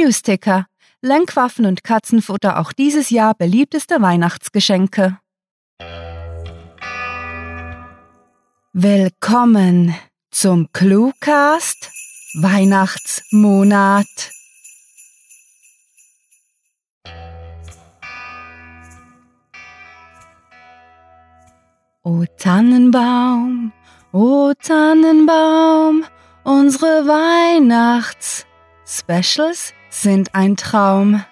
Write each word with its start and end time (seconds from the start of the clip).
Newsticker. 0.00 0.66
Lenkwaffen 1.02 1.66
und 1.66 1.84
Katzenfutter 1.84 2.58
auch 2.58 2.72
dieses 2.72 3.10
Jahr 3.10 3.34
beliebteste 3.34 4.00
Weihnachtsgeschenke. 4.00 5.18
Willkommen 8.72 9.94
zum 10.30 10.72
Cluecast 10.72 11.90
Weihnachtsmonat. 12.40 14.06
O 22.02 22.24
Tannenbaum, 22.38 23.74
o 24.12 24.54
Tannenbaum, 24.62 26.06
unsere 26.44 27.06
Weihnachts-Specials 27.06 29.74
sind 29.90 30.34
ein 30.34 30.56
Traum. 30.56 31.22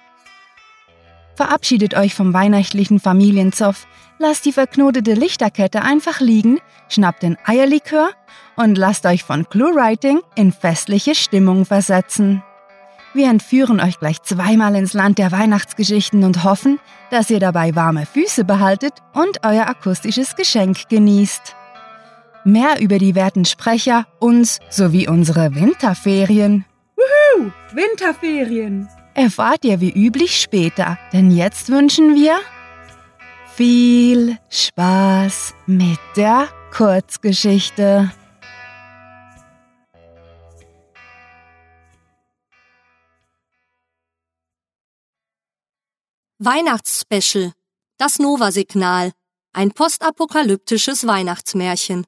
Verabschiedet 1.36 1.94
euch 1.94 2.14
vom 2.14 2.34
weihnachtlichen 2.34 2.98
Familienzoff, 3.00 3.86
lasst 4.18 4.44
die 4.44 4.52
verknotete 4.52 5.14
Lichterkette 5.14 5.82
einfach 5.82 6.20
liegen, 6.20 6.58
schnappt 6.88 7.22
den 7.22 7.38
Eierlikör 7.44 8.10
und 8.56 8.76
lasst 8.76 9.06
euch 9.06 9.22
von 9.22 9.48
ClueWriting 9.48 10.20
in 10.34 10.52
festliche 10.52 11.14
Stimmung 11.14 11.64
versetzen. 11.64 12.42
Wir 13.14 13.30
entführen 13.30 13.80
euch 13.80 13.98
gleich 13.98 14.20
zweimal 14.22 14.74
ins 14.74 14.92
Land 14.92 15.18
der 15.18 15.32
Weihnachtsgeschichten 15.32 16.24
und 16.24 16.44
hoffen, 16.44 16.78
dass 17.10 17.30
ihr 17.30 17.40
dabei 17.40 17.74
warme 17.74 18.04
Füße 18.04 18.44
behaltet 18.44 18.94
und 19.14 19.44
euer 19.44 19.66
akustisches 19.66 20.36
Geschenk 20.36 20.88
genießt. 20.88 21.54
Mehr 22.44 22.80
über 22.80 22.98
die 22.98 23.14
werten 23.14 23.44
Sprecher, 23.44 24.06
uns 24.18 24.58
sowie 24.70 25.08
unsere 25.08 25.54
Winterferien. 25.54 26.64
Wuhu! 27.08 27.50
Winterferien! 27.72 28.88
Erfahrt 29.14 29.64
ihr 29.64 29.80
wie 29.80 29.90
üblich 29.90 30.40
später, 30.40 30.98
denn 31.12 31.30
jetzt 31.30 31.70
wünschen 31.70 32.14
wir 32.14 32.38
viel 33.56 34.38
Spaß 34.50 35.54
mit 35.66 35.98
der 36.16 36.48
Kurzgeschichte. 36.72 38.12
Weihnachtsspecial. 46.38 47.52
Das 47.96 48.20
Nova-Signal. 48.20 49.10
Ein 49.52 49.72
postapokalyptisches 49.72 51.04
Weihnachtsmärchen. 51.04 52.06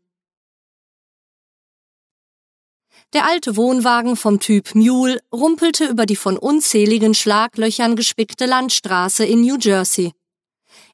Der 3.13 3.27
alte 3.27 3.57
Wohnwagen 3.57 4.15
vom 4.15 4.39
Typ 4.39 4.77
Mule 4.77 5.19
rumpelte 5.33 5.87
über 5.87 6.07
die 6.07 6.15
von 6.15 6.39
unzähligen 6.39 7.13
Schlaglöchern 7.13 7.97
gespickte 7.97 8.47
Landstraße 8.47 9.25
in 9.25 9.41
New 9.41 9.57
Jersey. 9.59 10.13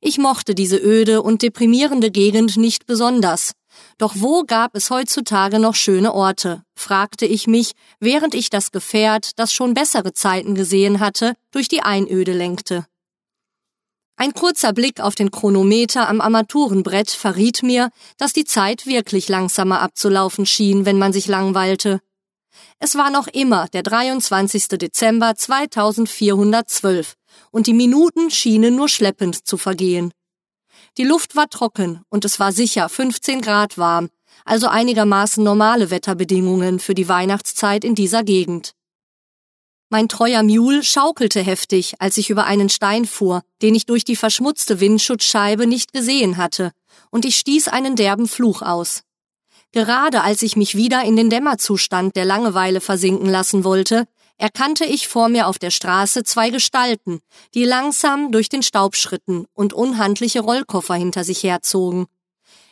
Ich 0.00 0.16
mochte 0.16 0.54
diese 0.54 0.78
öde 0.78 1.20
und 1.20 1.42
deprimierende 1.42 2.10
Gegend 2.10 2.56
nicht 2.56 2.86
besonders. 2.86 3.52
Doch 3.98 4.14
wo 4.16 4.44
gab 4.44 4.74
es 4.74 4.88
heutzutage 4.88 5.58
noch 5.58 5.74
schöne 5.74 6.14
Orte? 6.14 6.62
fragte 6.74 7.26
ich 7.26 7.46
mich, 7.46 7.72
während 8.00 8.34
ich 8.34 8.48
das 8.48 8.72
Gefährt, 8.72 9.32
das 9.36 9.52
schon 9.52 9.74
bessere 9.74 10.14
Zeiten 10.14 10.54
gesehen 10.54 11.00
hatte, 11.00 11.34
durch 11.50 11.68
die 11.68 11.82
Einöde 11.82 12.32
lenkte. 12.32 12.86
Ein 14.18 14.32
kurzer 14.32 14.72
Blick 14.72 15.00
auf 15.00 15.14
den 15.14 15.30
Chronometer 15.30 16.08
am 16.08 16.22
Armaturenbrett 16.22 17.10
verriet 17.10 17.62
mir, 17.62 17.90
dass 18.16 18.32
die 18.32 18.46
Zeit 18.46 18.86
wirklich 18.86 19.28
langsamer 19.28 19.82
abzulaufen 19.82 20.46
schien, 20.46 20.86
wenn 20.86 20.98
man 20.98 21.12
sich 21.12 21.26
langweilte. 21.26 22.00
Es 22.78 22.94
war 22.94 23.10
noch 23.10 23.26
immer 23.26 23.68
der 23.68 23.82
23. 23.82 24.68
Dezember 24.68 25.34
2412 25.34 27.14
und 27.50 27.66
die 27.66 27.74
Minuten 27.74 28.30
schienen 28.30 28.74
nur 28.74 28.88
schleppend 28.88 29.46
zu 29.46 29.58
vergehen. 29.58 30.12
Die 30.96 31.04
Luft 31.04 31.36
war 31.36 31.50
trocken 31.50 32.00
und 32.08 32.24
es 32.24 32.40
war 32.40 32.52
sicher 32.52 32.88
15 32.88 33.42
Grad 33.42 33.76
warm, 33.76 34.08
also 34.46 34.68
einigermaßen 34.68 35.44
normale 35.44 35.90
Wetterbedingungen 35.90 36.78
für 36.78 36.94
die 36.94 37.08
Weihnachtszeit 37.08 37.84
in 37.84 37.94
dieser 37.94 38.22
Gegend. 38.22 38.75
Mein 39.88 40.08
treuer 40.08 40.42
Mule 40.42 40.82
schaukelte 40.82 41.40
heftig, 41.40 41.94
als 42.00 42.16
ich 42.16 42.28
über 42.28 42.44
einen 42.44 42.68
Stein 42.68 43.04
fuhr, 43.04 43.42
den 43.62 43.76
ich 43.76 43.86
durch 43.86 44.04
die 44.04 44.16
verschmutzte 44.16 44.80
Windschutzscheibe 44.80 45.68
nicht 45.68 45.92
gesehen 45.92 46.38
hatte, 46.38 46.72
und 47.10 47.24
ich 47.24 47.38
stieß 47.38 47.68
einen 47.68 47.94
derben 47.94 48.26
Fluch 48.26 48.62
aus. 48.62 49.04
Gerade 49.70 50.22
als 50.22 50.42
ich 50.42 50.56
mich 50.56 50.74
wieder 50.74 51.04
in 51.04 51.14
den 51.14 51.30
Dämmerzustand 51.30 52.16
der 52.16 52.24
Langeweile 52.24 52.80
versinken 52.80 53.28
lassen 53.28 53.62
wollte, 53.62 54.08
erkannte 54.38 54.84
ich 54.84 55.06
vor 55.06 55.28
mir 55.28 55.46
auf 55.46 55.58
der 55.58 55.70
Straße 55.70 56.24
zwei 56.24 56.50
Gestalten, 56.50 57.20
die 57.54 57.64
langsam 57.64 58.32
durch 58.32 58.48
den 58.48 58.64
Staub 58.64 58.96
schritten 58.96 59.46
und 59.54 59.72
unhandliche 59.72 60.40
Rollkoffer 60.40 60.94
hinter 60.94 61.22
sich 61.22 61.44
herzogen. 61.44 62.06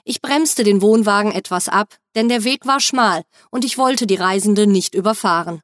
Ich 0.02 0.20
bremste 0.20 0.64
den 0.64 0.82
Wohnwagen 0.82 1.30
etwas 1.30 1.68
ab, 1.68 1.94
denn 2.16 2.28
der 2.28 2.42
Weg 2.42 2.66
war 2.66 2.80
schmal 2.80 3.22
und 3.50 3.64
ich 3.64 3.78
wollte 3.78 4.06
die 4.06 4.16
Reisenden 4.16 4.72
nicht 4.72 4.94
überfahren. 4.94 5.62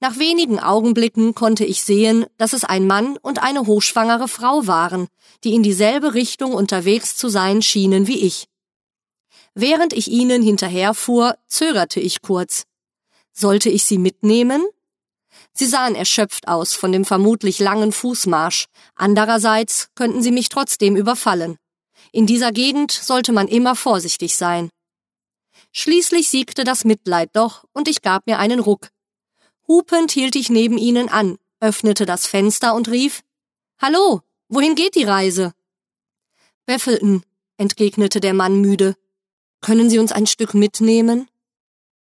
Nach 0.00 0.18
wenigen 0.18 0.60
Augenblicken 0.60 1.34
konnte 1.34 1.64
ich 1.64 1.82
sehen, 1.82 2.26
dass 2.36 2.52
es 2.52 2.64
ein 2.64 2.86
Mann 2.86 3.16
und 3.16 3.42
eine 3.42 3.66
hochschwangere 3.66 4.28
Frau 4.28 4.66
waren, 4.66 5.08
die 5.42 5.54
in 5.54 5.62
dieselbe 5.62 6.12
Richtung 6.12 6.52
unterwegs 6.52 7.16
zu 7.16 7.28
sein 7.28 7.62
schienen 7.62 8.06
wie 8.06 8.20
ich. 8.20 8.46
Während 9.54 9.94
ich 9.94 10.08
ihnen 10.08 10.42
hinterherfuhr, 10.42 11.38
zögerte 11.48 11.98
ich 11.98 12.20
kurz. 12.20 12.64
Sollte 13.32 13.70
ich 13.70 13.84
sie 13.84 13.96
mitnehmen? 13.96 14.62
Sie 15.54 15.64
sahen 15.64 15.94
erschöpft 15.94 16.46
aus 16.46 16.74
von 16.74 16.92
dem 16.92 17.06
vermutlich 17.06 17.58
langen 17.58 17.92
Fußmarsch. 17.92 18.66
Andererseits 18.94 19.88
könnten 19.94 20.22
sie 20.22 20.30
mich 20.30 20.50
trotzdem 20.50 20.94
überfallen. 20.94 21.56
In 22.12 22.26
dieser 22.26 22.52
Gegend 22.52 22.92
sollte 22.92 23.32
man 23.32 23.48
immer 23.48 23.74
vorsichtig 23.76 24.36
sein. 24.36 24.68
Schließlich 25.72 26.28
siegte 26.28 26.64
das 26.64 26.84
Mitleid 26.84 27.30
doch, 27.32 27.64
und 27.72 27.88
ich 27.88 28.02
gab 28.02 28.26
mir 28.26 28.38
einen 28.38 28.60
Ruck. 28.60 28.88
Hupend 29.68 30.12
hielt 30.12 30.36
ich 30.36 30.48
neben 30.48 30.78
ihnen 30.78 31.08
an, 31.08 31.38
öffnete 31.60 32.06
das 32.06 32.26
Fenster 32.26 32.74
und 32.74 32.88
rief 32.88 33.22
Hallo, 33.80 34.22
wohin 34.48 34.74
geht 34.74 34.94
die 34.94 35.04
Reise? 35.04 35.52
Beffelton, 36.66 37.24
entgegnete 37.56 38.20
der 38.20 38.34
Mann 38.34 38.60
müde. 38.60 38.96
Können 39.60 39.90
Sie 39.90 39.98
uns 39.98 40.12
ein 40.12 40.26
Stück 40.26 40.54
mitnehmen? 40.54 41.28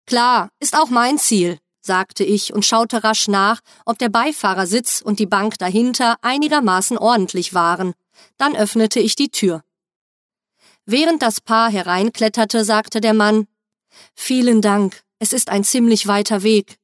Klar, 0.06 0.50
ist 0.58 0.74
auch 0.74 0.88
mein 0.88 1.18
Ziel, 1.18 1.58
sagte 1.80 2.24
ich 2.24 2.52
und 2.52 2.64
schaute 2.64 3.04
rasch 3.04 3.28
nach, 3.28 3.60
ob 3.84 3.98
der 3.98 4.08
Beifahrersitz 4.08 5.02
und 5.02 5.18
die 5.18 5.26
Bank 5.26 5.58
dahinter 5.58 6.16
einigermaßen 6.22 6.96
ordentlich 6.98 7.54
waren. 7.54 7.94
Dann 8.38 8.56
öffnete 8.56 9.00
ich 9.00 9.16
die 9.16 9.28
Tür. 9.28 9.62
Während 10.86 11.22
das 11.22 11.40
Paar 11.40 11.70
hereinkletterte, 11.70 12.64
sagte 12.64 13.00
der 13.00 13.14
Mann 13.14 13.46
Vielen 14.14 14.62
Dank, 14.62 15.02
es 15.18 15.32
ist 15.32 15.50
ein 15.50 15.64
ziemlich 15.64 16.06
weiter 16.06 16.42
Weg. 16.42 16.79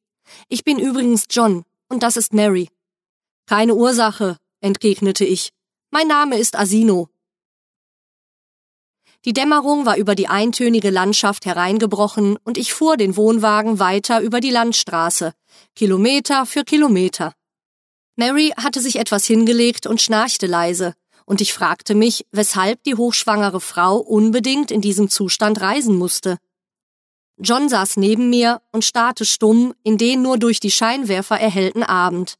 Ich 0.48 0.64
bin 0.64 0.78
übrigens 0.78 1.24
John, 1.30 1.64
und 1.88 2.02
das 2.02 2.16
ist 2.16 2.32
Mary. 2.32 2.68
Keine 3.46 3.74
Ursache, 3.74 4.38
entgegnete 4.60 5.24
ich. 5.24 5.52
Mein 5.90 6.08
Name 6.08 6.38
ist 6.38 6.56
Asino. 6.56 7.08
Die 9.24 9.32
Dämmerung 9.32 9.86
war 9.86 9.96
über 9.96 10.14
die 10.14 10.28
eintönige 10.28 10.90
Landschaft 10.90 11.46
hereingebrochen 11.46 12.38
und 12.44 12.56
ich 12.58 12.72
fuhr 12.72 12.96
den 12.96 13.16
Wohnwagen 13.16 13.80
weiter 13.80 14.20
über 14.20 14.40
die 14.40 14.50
Landstraße, 14.50 15.32
Kilometer 15.74 16.46
für 16.46 16.62
Kilometer. 16.62 17.32
Mary 18.14 18.52
hatte 18.56 18.80
sich 18.80 18.96
etwas 18.96 19.26
hingelegt 19.26 19.86
und 19.86 20.00
schnarchte 20.00 20.46
leise, 20.46 20.94
und 21.24 21.40
ich 21.40 21.52
fragte 21.52 21.96
mich, 21.96 22.24
weshalb 22.30 22.82
die 22.84 22.94
hochschwangere 22.94 23.60
Frau 23.60 23.96
unbedingt 23.96 24.70
in 24.70 24.80
diesem 24.80 25.10
Zustand 25.10 25.60
reisen 25.60 25.96
musste. 25.96 26.38
John 27.38 27.68
saß 27.68 27.98
neben 27.98 28.30
mir 28.30 28.62
und 28.72 28.84
starrte 28.84 29.24
stumm 29.24 29.74
in 29.82 29.98
den 29.98 30.22
nur 30.22 30.38
durch 30.38 30.58
die 30.58 30.70
Scheinwerfer 30.70 31.38
erhellten 31.38 31.82
Abend. 31.82 32.36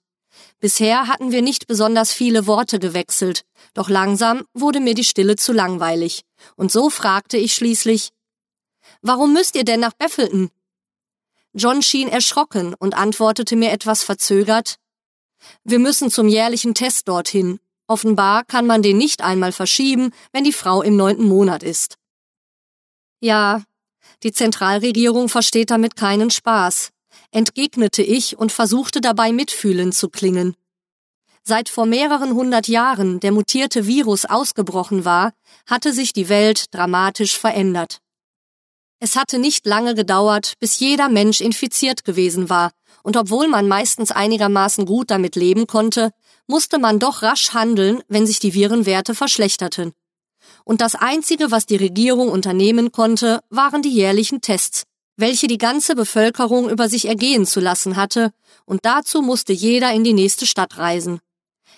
Bisher 0.59 1.07
hatten 1.07 1.33
wir 1.33 1.43
nicht 1.43 1.67
besonders 1.67 2.13
viele 2.13 2.47
Worte 2.47 2.79
gewechselt, 2.79 3.45
doch 3.75 3.91
langsam 3.91 4.45
wurde 4.55 4.81
mir 4.81 4.95
die 4.95 5.05
Stille 5.05 5.37
zu 5.37 5.53
langweilig, 5.53 6.23
und 6.57 6.73
so 6.73 6.89
fragte 6.89 7.37
ich 7.37 7.55
schließlich 7.55 8.11
Warum 9.03 9.33
müsst 9.33 9.55
ihr 9.57 9.65
denn 9.65 9.81
nach 9.81 9.93
Beffelton? 9.93 10.51
John 11.53 11.83
schien 11.83 12.09
erschrocken 12.09 12.75
und 12.75 12.95
antwortete 12.95 13.57
mir 13.57 13.73
etwas 13.73 14.03
verzögert 14.03 14.79
Wir 15.65 15.79
müssen 15.79 16.11
zum 16.11 16.29
jährlichen 16.29 16.75
Test 16.75 17.09
dorthin. 17.09 17.61
Offenbar 17.87 18.45
kann 18.45 18.67
man 18.67 18.83
den 18.83 18.97
nicht 18.97 19.23
einmal 19.23 19.53
verschieben, 19.53 20.13
wenn 20.33 20.45
die 20.45 20.53
Frau 20.53 20.83
im 20.83 20.97
neunten 20.97 21.25
Monat 21.25 21.63
ist. 21.63 21.99
Ja, 23.21 23.63
die 24.23 24.33
Zentralregierung 24.33 25.29
versteht 25.29 25.71
damit 25.71 25.97
keinen 25.97 26.31
Spaß, 26.31 26.91
entgegnete 27.31 28.03
ich 28.03 28.39
und 28.39 28.53
versuchte 28.53 29.01
dabei 29.01 29.33
mitfühlend 29.33 29.95
zu 29.95 30.09
klingen. 30.09 30.57
Seit 31.43 31.69
vor 31.69 31.87
mehreren 31.87 32.35
hundert 32.35 32.67
Jahren 32.67 33.21
der 33.21 33.31
mutierte 33.31 33.87
Virus 33.87 34.25
ausgebrochen 34.25 35.05
war, 35.05 35.33
hatte 35.67 35.93
sich 35.93 36.13
die 36.13 36.29
Welt 36.29 36.75
dramatisch 36.75 37.39
verändert. 37.39 38.01
Es 38.99 39.15
hatte 39.15 39.39
nicht 39.39 39.67
lange 39.67 39.95
gedauert, 39.95 40.55
bis 40.59 40.81
jeder 40.81 41.09
Mensch 41.09 41.41
infiziert 41.41 42.05
gewesen 42.05 42.49
war, 42.49 42.73
und 43.03 43.17
obwohl 43.17 43.47
man 43.47 43.69
meistens 43.69 44.11
einigermaßen 44.11 44.87
gut 44.87 45.11
damit 45.11 45.37
leben 45.37 45.67
konnte, 45.67 46.11
musste 46.49 46.79
man 46.79 46.99
doch 46.99 47.23
rasch 47.23 47.53
handeln, 47.53 48.03
wenn 48.09 48.27
sich 48.27 48.41
die 48.41 48.55
Virenwerte 48.55 49.15
verschlechterten. 49.15 49.93
Und 50.67 50.81
das 50.81 50.97
Einzige, 50.97 51.53
was 51.53 51.65
die 51.65 51.77
Regierung 51.77 52.29
unternehmen 52.29 52.91
konnte, 52.91 53.41
waren 53.51 53.83
die 53.83 53.89
jährlichen 53.89 54.41
Tests, 54.41 54.83
welche 55.17 55.47
die 55.47 55.59
ganze 55.59 55.95
Bevölkerung 55.95 56.69
über 56.69 56.89
sich 56.89 57.07
ergehen 57.07 57.47
zu 57.47 57.61
lassen 57.61 57.95
hatte, 57.95 58.33
und 58.65 58.85
dazu 58.85 59.23
musste 59.23 59.53
jeder 59.53 59.93
in 59.93 60.03
die 60.03 60.13
nächste 60.13 60.45
Stadt 60.45 60.77
reisen. 60.77 61.21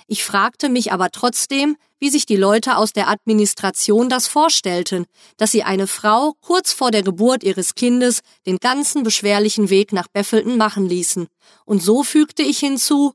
Ich 0.07 0.25
fragte 0.25 0.71
mich 0.71 0.91
aber 0.91 1.11
trotzdem, 1.11 1.77
wie 1.99 2.09
sich 2.09 2.25
die 2.25 2.37
Leute 2.37 2.79
aus 2.79 2.95
der 2.95 3.11
Administration 3.11 4.09
das 4.09 4.27
vorstellten, 4.27 5.05
dass 5.37 5.53
sie 5.53 5.65
eine 5.65 5.87
Frau 5.87 6.33
kurz 6.41 6.73
vor 6.73 6.91
der 6.91 7.03
Geburt 7.03 7.45
ihres 7.45 7.75
Kindes 7.75 8.21
den 8.47 8.57
ganzen 8.57 9.03
beschwerlichen 9.03 9.69
Weg 9.69 9.93
nach 9.93 10.09
Beffelten 10.09 10.57
machen 10.57 10.87
ließen. 10.87 11.27
Und 11.67 11.83
so 11.83 12.05
fügte 12.05 12.43
ich 12.43 12.59
hinzu, 12.59 13.13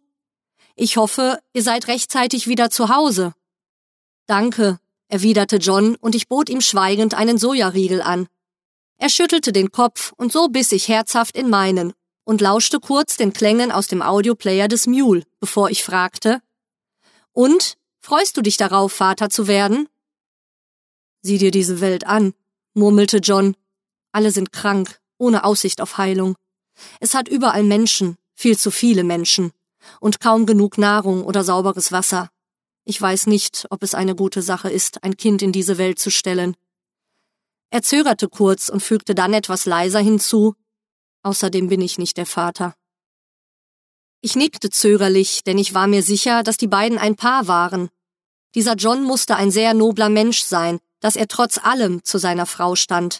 ich 0.75 0.97
hoffe, 0.97 1.39
ihr 1.53 1.63
seid 1.63 1.87
rechtzeitig 1.87 2.47
wieder 2.47 2.69
zu 2.69 2.89
Hause. 2.89 3.33
Danke, 4.27 4.79
erwiderte 5.13 5.57
John, 5.57 5.95
und 5.95 6.15
ich 6.15 6.27
bot 6.27 6.49
ihm 6.49 6.59
schweigend 6.59 7.13
einen 7.13 7.37
Sojariegel 7.37 8.01
an. 8.01 8.27
Er 8.97 9.09
schüttelte 9.09 9.51
den 9.51 9.71
Kopf, 9.71 10.11
und 10.17 10.31
so 10.31 10.49
biss 10.49 10.71
ich 10.71 10.87
herzhaft 10.87 11.37
in 11.37 11.49
meinen 11.49 11.93
und 12.25 12.41
lauschte 12.41 12.79
kurz 12.79 13.15
den 13.15 13.31
Klängen 13.31 13.71
aus 13.71 13.87
dem 13.87 14.01
Audioplayer 14.01 14.67
des 14.67 14.87
Mule, 14.87 15.23
bevor 15.39 15.69
ich 15.69 15.83
fragte, 15.83 16.41
und, 17.31 17.77
freust 17.99 18.37
du 18.37 18.41
dich 18.41 18.57
darauf, 18.57 18.91
Vater 18.91 19.29
zu 19.29 19.47
werden? 19.47 19.87
Sieh 21.21 21.37
dir 21.37 21.51
diese 21.51 21.79
Welt 21.79 22.07
an, 22.07 22.33
murmelte 22.73 23.17
John. 23.17 23.55
Alle 24.11 24.31
sind 24.31 24.51
krank, 24.51 24.99
ohne 25.17 25.43
Aussicht 25.43 25.81
auf 25.81 25.97
Heilung. 25.97 26.35
Es 26.99 27.13
hat 27.13 27.27
überall 27.27 27.63
Menschen, 27.63 28.17
viel 28.33 28.57
zu 28.57 28.71
viele 28.71 29.03
Menschen, 29.03 29.51
und 29.99 30.19
kaum 30.19 30.45
genug 30.45 30.77
Nahrung 30.77 31.23
oder 31.23 31.43
sauberes 31.43 31.91
Wasser. 31.91 32.29
Ich 32.85 33.01
weiß 33.01 33.27
nicht, 33.27 33.65
ob 33.69 33.81
es 33.83 33.95
eine 33.95 34.15
gute 34.15 34.41
Sache 34.41 34.69
ist, 34.69 35.03
ein 35.03 35.15
Kind 35.15 35.41
in 35.41 35.51
diese 35.51 35.77
Welt 35.77 35.99
zu 35.99 36.09
stellen. 36.09 36.55
Er 37.69 37.81
zögerte 37.81 38.27
kurz 38.27 38.69
und 38.69 38.83
fügte 38.83 39.15
dann 39.15 39.33
etwas 39.33 39.65
leiser 39.65 39.99
hinzu. 39.99 40.55
Außerdem 41.23 41.69
bin 41.69 41.81
ich 41.81 41.97
nicht 41.97 42.17
der 42.17 42.25
Vater. 42.25 42.75
Ich 44.21 44.35
nickte 44.35 44.69
zögerlich, 44.69 45.43
denn 45.43 45.57
ich 45.57 45.73
war 45.73 45.87
mir 45.87 46.03
sicher, 46.03 46.43
dass 46.43 46.57
die 46.57 46.67
beiden 46.67 46.97
ein 46.97 47.15
Paar 47.15 47.47
waren. 47.47 47.89
Dieser 48.55 48.75
John 48.75 49.03
musste 49.03 49.35
ein 49.35 49.51
sehr 49.51 49.73
nobler 49.73 50.09
Mensch 50.09 50.43
sein, 50.43 50.79
dass 50.99 51.15
er 51.15 51.27
trotz 51.27 51.57
allem 51.57 52.03
zu 52.03 52.17
seiner 52.17 52.45
Frau 52.45 52.75
stand. 52.75 53.19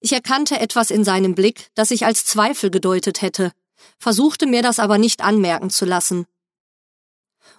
Ich 0.00 0.12
erkannte 0.12 0.58
etwas 0.60 0.90
in 0.90 1.04
seinem 1.04 1.34
Blick, 1.34 1.68
das 1.74 1.90
ich 1.90 2.06
als 2.06 2.24
Zweifel 2.24 2.70
gedeutet 2.70 3.22
hätte, 3.22 3.52
versuchte 3.98 4.46
mir 4.46 4.62
das 4.62 4.78
aber 4.78 4.98
nicht 4.98 5.22
anmerken 5.22 5.70
zu 5.70 5.84
lassen. 5.84 6.26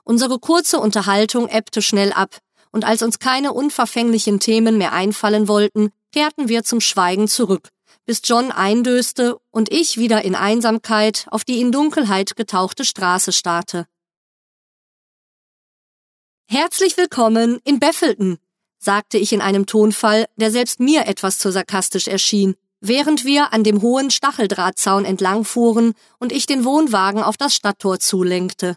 Unsere 0.07 0.38
kurze 0.38 0.80
Unterhaltung 0.80 1.50
ebbte 1.50 1.81
schnell 1.81 2.13
ab, 2.13 2.38
und 2.72 2.86
als 2.86 3.02
uns 3.02 3.18
keine 3.18 3.54
unverfänglichen 3.54 4.40
Themen 4.40 4.78
mehr 4.78 4.94
einfallen 4.94 5.48
wollten, 5.48 5.90
kehrten 6.13 6.48
wir 6.48 6.63
zum 6.63 6.80
Schweigen 6.80 7.28
zurück, 7.28 7.69
bis 8.06 8.22
John 8.24 8.52
eindöste 8.52 9.38
und 9.50 9.72
ich 9.72 9.98
wieder 9.98 10.24
in 10.24 10.36
Einsamkeit 10.36 11.25
auf 11.31 11.44
die 11.44 11.60
in 11.60 11.72
Dunkelheit 11.72 12.36
getauchte 12.36 12.86
Straße 12.86 13.31
starrte. 13.31 13.88
Herzlich 16.48 16.98
willkommen 16.98 17.60
in 17.63 17.80
Beffelton, 17.80 18.38
sagte 18.78 19.18
ich 19.18 19.34
in 19.34 19.42
einem 19.42 19.66
Tonfall, 19.66 20.25
der 20.36 20.51
selbst 20.51 20.80
mir 20.80 21.08
etwas 21.08 21.40
zu 21.40 21.51
sarkastisch 21.51 22.08
erschien, 22.08 22.56
während 22.80 23.25
wir 23.25 23.54
an 23.54 23.63
dem 23.63 23.81
hohen 23.81 24.12
Stacheldrahtzaun 24.12 25.04
entlangfuhren 25.04 25.96
und 26.19 26.31
ich 26.31 26.46
den 26.46 26.63
Wohnwagen 26.63 27.24
auf 27.24 27.38
das 27.38 27.56
Stadttor 27.56 28.00
zulenkte. 28.00 28.75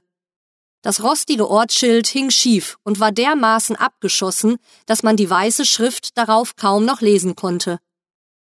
Das 0.82 1.02
rostige 1.02 1.48
Ortsschild 1.48 2.06
hing 2.06 2.30
schief 2.30 2.78
und 2.84 3.00
war 3.00 3.10
dermaßen 3.10 3.74
abgeschossen, 3.76 4.58
dass 4.86 5.02
man 5.02 5.16
die 5.16 5.28
weiße 5.28 5.64
Schrift 5.64 6.16
darauf 6.16 6.54
kaum 6.56 6.84
noch 6.84 7.00
lesen 7.00 7.34
konnte. 7.34 7.78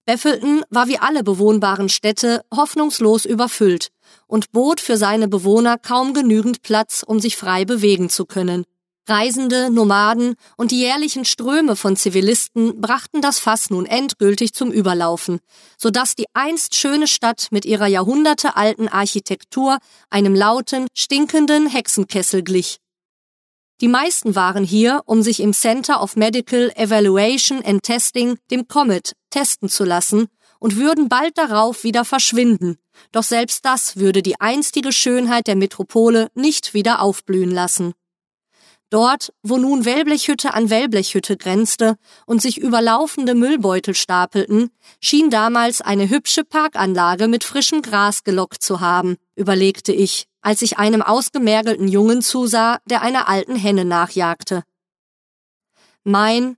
Beffelton 0.05 0.63
war 0.69 0.87
wie 0.87 0.99
alle 0.99 1.23
bewohnbaren 1.23 1.89
Städte 1.89 2.43
hoffnungslos 2.55 3.25
überfüllt 3.25 3.89
und 4.27 4.51
bot 4.51 4.79
für 4.79 4.97
seine 4.97 5.27
Bewohner 5.27 5.77
kaum 5.77 6.13
genügend 6.13 6.61
Platz, 6.61 7.03
um 7.05 7.19
sich 7.19 7.37
frei 7.37 7.65
bewegen 7.65 8.09
zu 8.09 8.25
können. 8.25 8.65
Reisende, 9.07 9.69
Nomaden 9.69 10.35
und 10.57 10.71
die 10.71 10.79
jährlichen 10.79 11.25
Ströme 11.25 11.75
von 11.75 11.95
Zivilisten 11.95 12.81
brachten 12.81 13.21
das 13.21 13.37
Fass 13.37 13.69
nun 13.69 13.85
endgültig 13.85 14.53
zum 14.53 14.71
Überlaufen, 14.71 15.39
so 15.77 15.91
dass 15.91 16.15
die 16.15 16.25
einst 16.33 16.75
schöne 16.75 17.07
Stadt 17.07 17.47
mit 17.51 17.65
ihrer 17.65 17.85
jahrhundertealten 17.85 18.87
Architektur 18.87 19.77
einem 20.09 20.33
lauten, 20.33 20.87
stinkenden 20.95 21.67
Hexenkessel 21.67 22.41
glich. 22.41 22.77
Die 23.81 23.89
meisten 23.89 24.35
waren 24.35 24.63
hier, 24.63 25.01
um 25.05 25.21
sich 25.21 25.39
im 25.39 25.53
Center 25.53 26.01
of 26.01 26.15
Medical 26.15 26.71
Evaluation 26.75 27.61
and 27.63 27.83
Testing, 27.83 28.37
dem 28.49 28.67
COMET, 28.67 29.13
testen 29.29 29.69
zu 29.69 29.83
lassen 29.83 30.29
und 30.59 30.77
würden 30.77 31.09
bald 31.09 31.37
darauf 31.37 31.83
wieder 31.83 32.05
verschwinden. 32.05 32.77
Doch 33.11 33.23
selbst 33.23 33.65
das 33.65 33.97
würde 33.97 34.23
die 34.23 34.39
einstige 34.39 34.93
Schönheit 34.93 35.47
der 35.47 35.57
Metropole 35.57 36.29
nicht 36.33 36.73
wieder 36.73 37.01
aufblühen 37.01 37.51
lassen. 37.51 37.93
Dort, 38.91 39.33
wo 39.41 39.57
nun 39.57 39.83
Wellblechhütte 39.83 40.53
an 40.53 40.69
Wellblechhütte 40.69 41.37
grenzte 41.37 41.97
und 42.25 42.41
sich 42.41 42.57
überlaufende 42.57 43.33
Müllbeutel 43.33 43.95
stapelten, 43.95 44.69
schien 45.01 45.29
damals 45.29 45.81
eine 45.81 46.09
hübsche 46.09 46.43
Parkanlage 46.43 47.27
mit 47.27 47.43
frischem 47.43 47.81
Gras 47.81 48.23
gelockt 48.23 48.61
zu 48.61 48.81
haben, 48.81 49.17
überlegte 49.35 49.91
ich, 49.91 50.27
als 50.41 50.61
ich 50.61 50.77
einem 50.77 51.01
ausgemergelten 51.01 51.87
Jungen 51.87 52.21
zusah, 52.21 52.79
der 52.85 53.01
einer 53.01 53.27
alten 53.27 53.55
Henne 53.55 53.85
nachjagte. 53.85 54.63
Mein, 56.03 56.55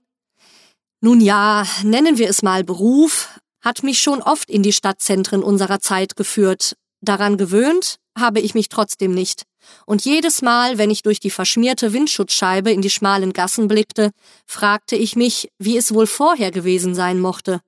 nun 1.00 1.22
ja, 1.22 1.64
nennen 1.82 2.18
wir 2.18 2.28
es 2.28 2.42
mal 2.42 2.64
Beruf, 2.64 3.40
hat 3.62 3.82
mich 3.82 4.00
schon 4.00 4.20
oft 4.20 4.50
in 4.50 4.62
die 4.62 4.72
Stadtzentren 4.74 5.42
unserer 5.42 5.80
Zeit 5.80 6.16
geführt. 6.16 6.76
Daran 7.00 7.38
gewöhnt 7.38 7.98
habe 8.20 8.40
ich 8.40 8.54
mich 8.54 8.68
trotzdem 8.68 9.12
nicht. 9.12 9.42
Und 9.86 10.04
jedes 10.04 10.42
Mal, 10.42 10.78
wenn 10.78 10.90
ich 10.90 11.02
durch 11.02 11.20
die 11.20 11.30
verschmierte 11.30 11.92
Windschutzscheibe 11.92 12.70
in 12.70 12.82
die 12.82 12.90
schmalen 12.90 13.32
Gassen 13.32 13.68
blickte, 13.68 14.10
fragte 14.46 14.96
ich 14.96 15.16
mich, 15.16 15.50
wie 15.58 15.76
es 15.76 15.92
wohl 15.92 16.06
vorher 16.06 16.50
gewesen 16.50 16.94
sein 16.94 17.20
mochte. 17.20 17.60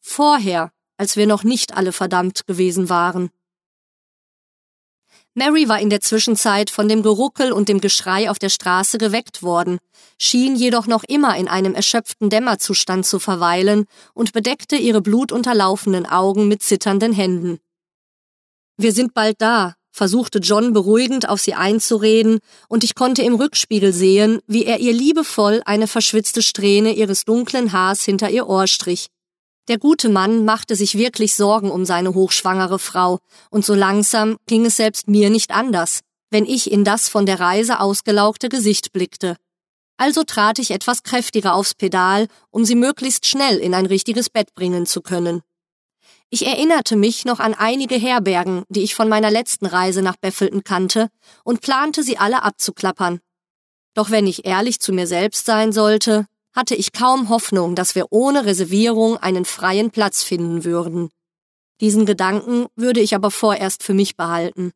Vorher, 0.00 0.72
als 0.96 1.16
wir 1.16 1.26
noch 1.26 1.44
nicht 1.44 1.76
alle 1.76 1.92
verdammt 1.92 2.46
gewesen 2.46 2.88
waren. 2.88 3.30
Mary 5.36 5.68
war 5.68 5.80
in 5.80 5.90
der 5.90 6.00
Zwischenzeit 6.00 6.70
von 6.70 6.88
dem 6.88 7.02
Geruckel 7.02 7.50
und 7.50 7.68
dem 7.68 7.80
Geschrei 7.80 8.30
auf 8.30 8.38
der 8.38 8.50
Straße 8.50 8.98
geweckt 8.98 9.42
worden, 9.42 9.78
schien 10.16 10.54
jedoch 10.54 10.86
noch 10.86 11.02
immer 11.02 11.36
in 11.36 11.48
einem 11.48 11.74
erschöpften 11.74 12.30
Dämmerzustand 12.30 13.04
zu 13.04 13.18
verweilen 13.18 13.86
und 14.12 14.32
bedeckte 14.32 14.76
ihre 14.76 15.00
blutunterlaufenden 15.00 16.06
Augen 16.06 16.46
mit 16.46 16.62
zitternden 16.62 17.12
Händen. 17.12 17.58
Wir 18.76 18.92
sind 18.92 19.14
bald 19.14 19.40
da, 19.40 19.74
versuchte 19.92 20.40
John 20.40 20.72
beruhigend 20.72 21.28
auf 21.28 21.40
sie 21.40 21.54
einzureden, 21.54 22.40
und 22.68 22.82
ich 22.82 22.96
konnte 22.96 23.22
im 23.22 23.34
Rückspiegel 23.34 23.92
sehen, 23.92 24.40
wie 24.46 24.64
er 24.64 24.80
ihr 24.80 24.92
liebevoll 24.92 25.62
eine 25.64 25.86
verschwitzte 25.86 26.42
Strähne 26.42 26.92
ihres 26.94 27.24
dunklen 27.24 27.72
Haars 27.72 28.04
hinter 28.04 28.30
ihr 28.30 28.48
Ohr 28.48 28.66
strich. 28.66 29.06
Der 29.68 29.78
gute 29.78 30.08
Mann 30.08 30.44
machte 30.44 30.74
sich 30.76 30.98
wirklich 30.98 31.34
Sorgen 31.34 31.70
um 31.70 31.84
seine 31.84 32.14
hochschwangere 32.14 32.78
Frau, 32.80 33.20
und 33.50 33.64
so 33.64 33.74
langsam 33.74 34.36
ging 34.46 34.66
es 34.66 34.76
selbst 34.76 35.06
mir 35.08 35.30
nicht 35.30 35.52
anders, 35.52 36.00
wenn 36.30 36.44
ich 36.44 36.70
in 36.70 36.84
das 36.84 37.08
von 37.08 37.24
der 37.24 37.38
Reise 37.38 37.78
ausgelaugte 37.78 38.48
Gesicht 38.48 38.92
blickte. 38.92 39.36
Also 39.96 40.24
trat 40.24 40.58
ich 40.58 40.72
etwas 40.72 41.04
kräftiger 41.04 41.54
aufs 41.54 41.74
Pedal, 41.74 42.26
um 42.50 42.64
sie 42.64 42.74
möglichst 42.74 43.26
schnell 43.26 43.58
in 43.58 43.72
ein 43.72 43.86
richtiges 43.86 44.28
Bett 44.28 44.52
bringen 44.54 44.86
zu 44.86 45.00
können. 45.00 45.42
Ich 46.30 46.46
erinnerte 46.46 46.96
mich 46.96 47.24
noch 47.24 47.38
an 47.38 47.54
einige 47.54 47.94
Herbergen, 47.96 48.64
die 48.68 48.82
ich 48.82 48.94
von 48.94 49.08
meiner 49.08 49.30
letzten 49.30 49.66
Reise 49.66 50.02
nach 50.02 50.16
Beffelton 50.16 50.64
kannte, 50.64 51.08
und 51.44 51.60
plante 51.60 52.02
sie 52.02 52.18
alle 52.18 52.42
abzuklappern. 52.42 53.20
Doch 53.94 54.10
wenn 54.10 54.26
ich 54.26 54.44
ehrlich 54.44 54.80
zu 54.80 54.92
mir 54.92 55.06
selbst 55.06 55.46
sein 55.46 55.72
sollte, 55.72 56.26
hatte 56.54 56.74
ich 56.74 56.92
kaum 56.92 57.28
Hoffnung, 57.28 57.74
dass 57.74 57.94
wir 57.94 58.06
ohne 58.10 58.44
Reservierung 58.44 59.16
einen 59.16 59.44
freien 59.44 59.90
Platz 59.90 60.22
finden 60.22 60.64
würden. 60.64 61.10
Diesen 61.80 62.06
Gedanken 62.06 62.66
würde 62.76 63.00
ich 63.00 63.14
aber 63.14 63.30
vorerst 63.30 63.82
für 63.82 63.94
mich 63.94 64.16
behalten. 64.16 64.72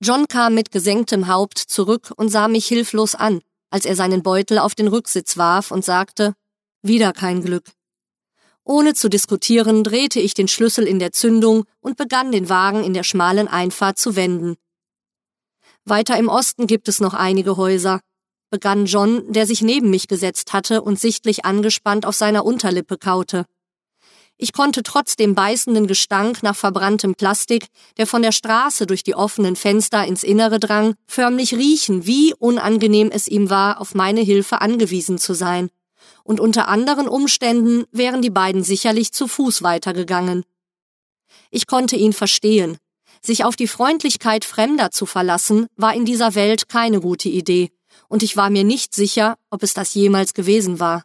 John 0.00 0.26
kam 0.28 0.54
mit 0.54 0.70
gesenktem 0.70 1.28
Haupt 1.28 1.58
zurück 1.58 2.12
und 2.16 2.28
sah 2.28 2.48
mich 2.48 2.66
hilflos 2.66 3.14
an, 3.14 3.40
als 3.70 3.86
er 3.86 3.96
seinen 3.96 4.22
Beutel 4.22 4.58
auf 4.58 4.74
den 4.74 4.88
Rücksitz 4.88 5.36
warf 5.36 5.70
und 5.70 5.84
sagte, 5.84 6.34
wieder 6.82 7.12
kein 7.12 7.42
Glück. 7.42 7.70
Ohne 8.64 8.94
zu 8.94 9.10
diskutieren 9.10 9.84
drehte 9.84 10.20
ich 10.20 10.32
den 10.32 10.48
Schlüssel 10.48 10.86
in 10.86 10.98
der 10.98 11.12
Zündung 11.12 11.64
und 11.80 11.96
begann 11.96 12.32
den 12.32 12.48
Wagen 12.48 12.82
in 12.82 12.94
der 12.94 13.02
schmalen 13.02 13.46
Einfahrt 13.46 13.98
zu 13.98 14.16
wenden. 14.16 14.56
Weiter 15.84 16.16
im 16.16 16.28
Osten 16.28 16.66
gibt 16.66 16.88
es 16.88 16.98
noch 16.98 17.12
einige 17.12 17.58
Häuser, 17.58 18.00
begann 18.50 18.86
John, 18.86 19.30
der 19.30 19.46
sich 19.46 19.60
neben 19.60 19.90
mich 19.90 20.08
gesetzt 20.08 20.54
hatte 20.54 20.80
und 20.80 20.98
sichtlich 20.98 21.44
angespannt 21.44 22.06
auf 22.06 22.16
seiner 22.16 22.46
Unterlippe 22.46 22.96
kaute. 22.96 23.44
Ich 24.36 24.52
konnte 24.52 24.82
trotz 24.82 25.14
dem 25.16 25.34
beißenden 25.34 25.86
Gestank 25.86 26.42
nach 26.42 26.56
verbranntem 26.56 27.14
Plastik, 27.14 27.66
der 27.98 28.06
von 28.06 28.22
der 28.22 28.32
Straße 28.32 28.86
durch 28.86 29.02
die 29.02 29.14
offenen 29.14 29.56
Fenster 29.56 30.04
ins 30.06 30.24
Innere 30.24 30.58
drang, 30.58 30.94
förmlich 31.06 31.54
riechen, 31.54 32.06
wie 32.06 32.34
unangenehm 32.38 33.10
es 33.12 33.28
ihm 33.28 33.50
war, 33.50 33.80
auf 33.80 33.94
meine 33.94 34.22
Hilfe 34.22 34.60
angewiesen 34.60 35.18
zu 35.18 35.34
sein. 35.34 35.70
Und 36.24 36.40
unter 36.40 36.68
anderen 36.68 37.06
Umständen 37.06 37.84
wären 37.92 38.22
die 38.22 38.30
beiden 38.30 38.64
sicherlich 38.64 39.12
zu 39.12 39.28
Fuß 39.28 39.62
weitergegangen. 39.62 40.44
Ich 41.50 41.66
konnte 41.66 41.96
ihn 41.96 42.12
verstehen. 42.12 42.78
Sich 43.22 43.44
auf 43.44 43.56
die 43.56 43.68
Freundlichkeit 43.68 44.44
Fremder 44.44 44.90
zu 44.90 45.06
verlassen, 45.06 45.66
war 45.76 45.94
in 45.94 46.04
dieser 46.04 46.34
Welt 46.34 46.68
keine 46.68 47.00
gute 47.00 47.28
Idee, 47.28 47.70
und 48.08 48.22
ich 48.22 48.36
war 48.36 48.50
mir 48.50 48.64
nicht 48.64 48.94
sicher, 48.94 49.38
ob 49.50 49.62
es 49.62 49.74
das 49.74 49.94
jemals 49.94 50.34
gewesen 50.34 50.80
war. 50.80 51.04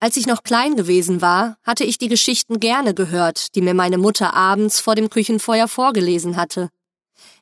Als 0.00 0.16
ich 0.16 0.26
noch 0.26 0.42
klein 0.42 0.76
gewesen 0.76 1.22
war, 1.22 1.56
hatte 1.62 1.84
ich 1.84 1.96
die 1.96 2.08
Geschichten 2.08 2.60
gerne 2.60 2.92
gehört, 2.92 3.54
die 3.54 3.62
mir 3.62 3.74
meine 3.74 3.98
Mutter 3.98 4.34
abends 4.34 4.80
vor 4.80 4.94
dem 4.94 5.08
Küchenfeuer 5.08 5.66
vorgelesen 5.66 6.36
hatte. 6.36 6.68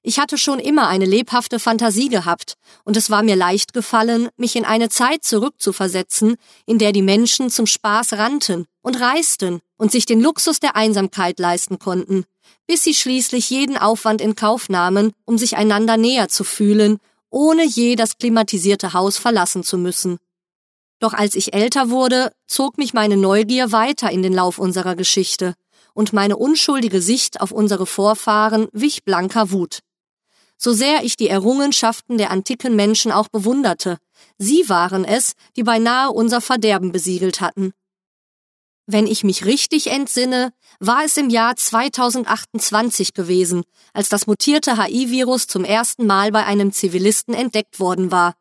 Ich 0.02 0.18
hatte 0.18 0.38
schon 0.38 0.58
immer 0.58 0.88
eine 0.88 1.04
lebhafte 1.04 1.58
Fantasie 1.58 2.08
gehabt, 2.08 2.54
und 2.84 2.96
es 2.96 3.10
war 3.10 3.22
mir 3.22 3.36
leicht 3.36 3.72
gefallen, 3.72 4.28
mich 4.36 4.56
in 4.56 4.64
eine 4.64 4.88
Zeit 4.88 5.24
zurückzuversetzen, 5.24 6.36
in 6.66 6.78
der 6.78 6.92
die 6.92 7.02
Menschen 7.02 7.50
zum 7.50 7.66
Spaß 7.66 8.14
rannten 8.14 8.66
und 8.82 9.00
reisten 9.00 9.60
und 9.76 9.92
sich 9.92 10.06
den 10.06 10.20
Luxus 10.20 10.60
der 10.60 10.76
Einsamkeit 10.76 11.38
leisten 11.38 11.78
konnten, 11.78 12.24
bis 12.66 12.84
sie 12.84 12.94
schließlich 12.94 13.50
jeden 13.50 13.76
Aufwand 13.76 14.20
in 14.20 14.34
Kauf 14.34 14.68
nahmen, 14.68 15.12
um 15.24 15.38
sich 15.38 15.56
einander 15.56 15.96
näher 15.96 16.28
zu 16.28 16.44
fühlen, 16.44 16.98
ohne 17.30 17.64
je 17.64 17.96
das 17.96 18.18
klimatisierte 18.18 18.92
Haus 18.92 19.18
verlassen 19.18 19.62
zu 19.64 19.78
müssen. 19.78 20.18
Doch 21.00 21.14
als 21.14 21.34
ich 21.34 21.52
älter 21.52 21.90
wurde, 21.90 22.32
zog 22.46 22.78
mich 22.78 22.94
meine 22.94 23.16
Neugier 23.16 23.72
weiter 23.72 24.10
in 24.10 24.22
den 24.22 24.32
Lauf 24.32 24.58
unserer 24.58 24.94
Geschichte, 24.94 25.54
und 25.94 26.12
meine 26.12 26.36
unschuldige 26.36 27.00
Sicht 27.00 27.40
auf 27.40 27.52
unsere 27.52 27.86
Vorfahren 27.86 28.68
wich 28.72 29.04
blanker 29.04 29.50
Wut. 29.50 29.80
So 30.56 30.72
sehr 30.72 31.04
ich 31.04 31.16
die 31.16 31.28
Errungenschaften 31.28 32.18
der 32.18 32.30
antiken 32.30 32.76
Menschen 32.76 33.10
auch 33.10 33.28
bewunderte, 33.28 33.98
sie 34.38 34.68
waren 34.68 35.04
es, 35.04 35.32
die 35.56 35.64
beinahe 35.64 36.10
unser 36.10 36.40
Verderben 36.40 36.92
besiegelt 36.92 37.40
hatten. 37.40 37.72
Wenn 38.86 39.06
ich 39.06 39.24
mich 39.24 39.44
richtig 39.44 39.88
entsinne, 39.88 40.52
war 40.80 41.04
es 41.04 41.16
im 41.16 41.30
Jahr 41.30 41.56
2028 41.56 43.14
gewesen, 43.14 43.62
als 43.92 44.08
das 44.08 44.26
mutierte 44.26 44.76
HIV-Virus 44.76 45.46
zum 45.46 45.64
ersten 45.64 46.06
Mal 46.06 46.32
bei 46.32 46.44
einem 46.44 46.72
Zivilisten 46.72 47.34
entdeckt 47.34 47.80
worden 47.80 48.10
war 48.10 48.34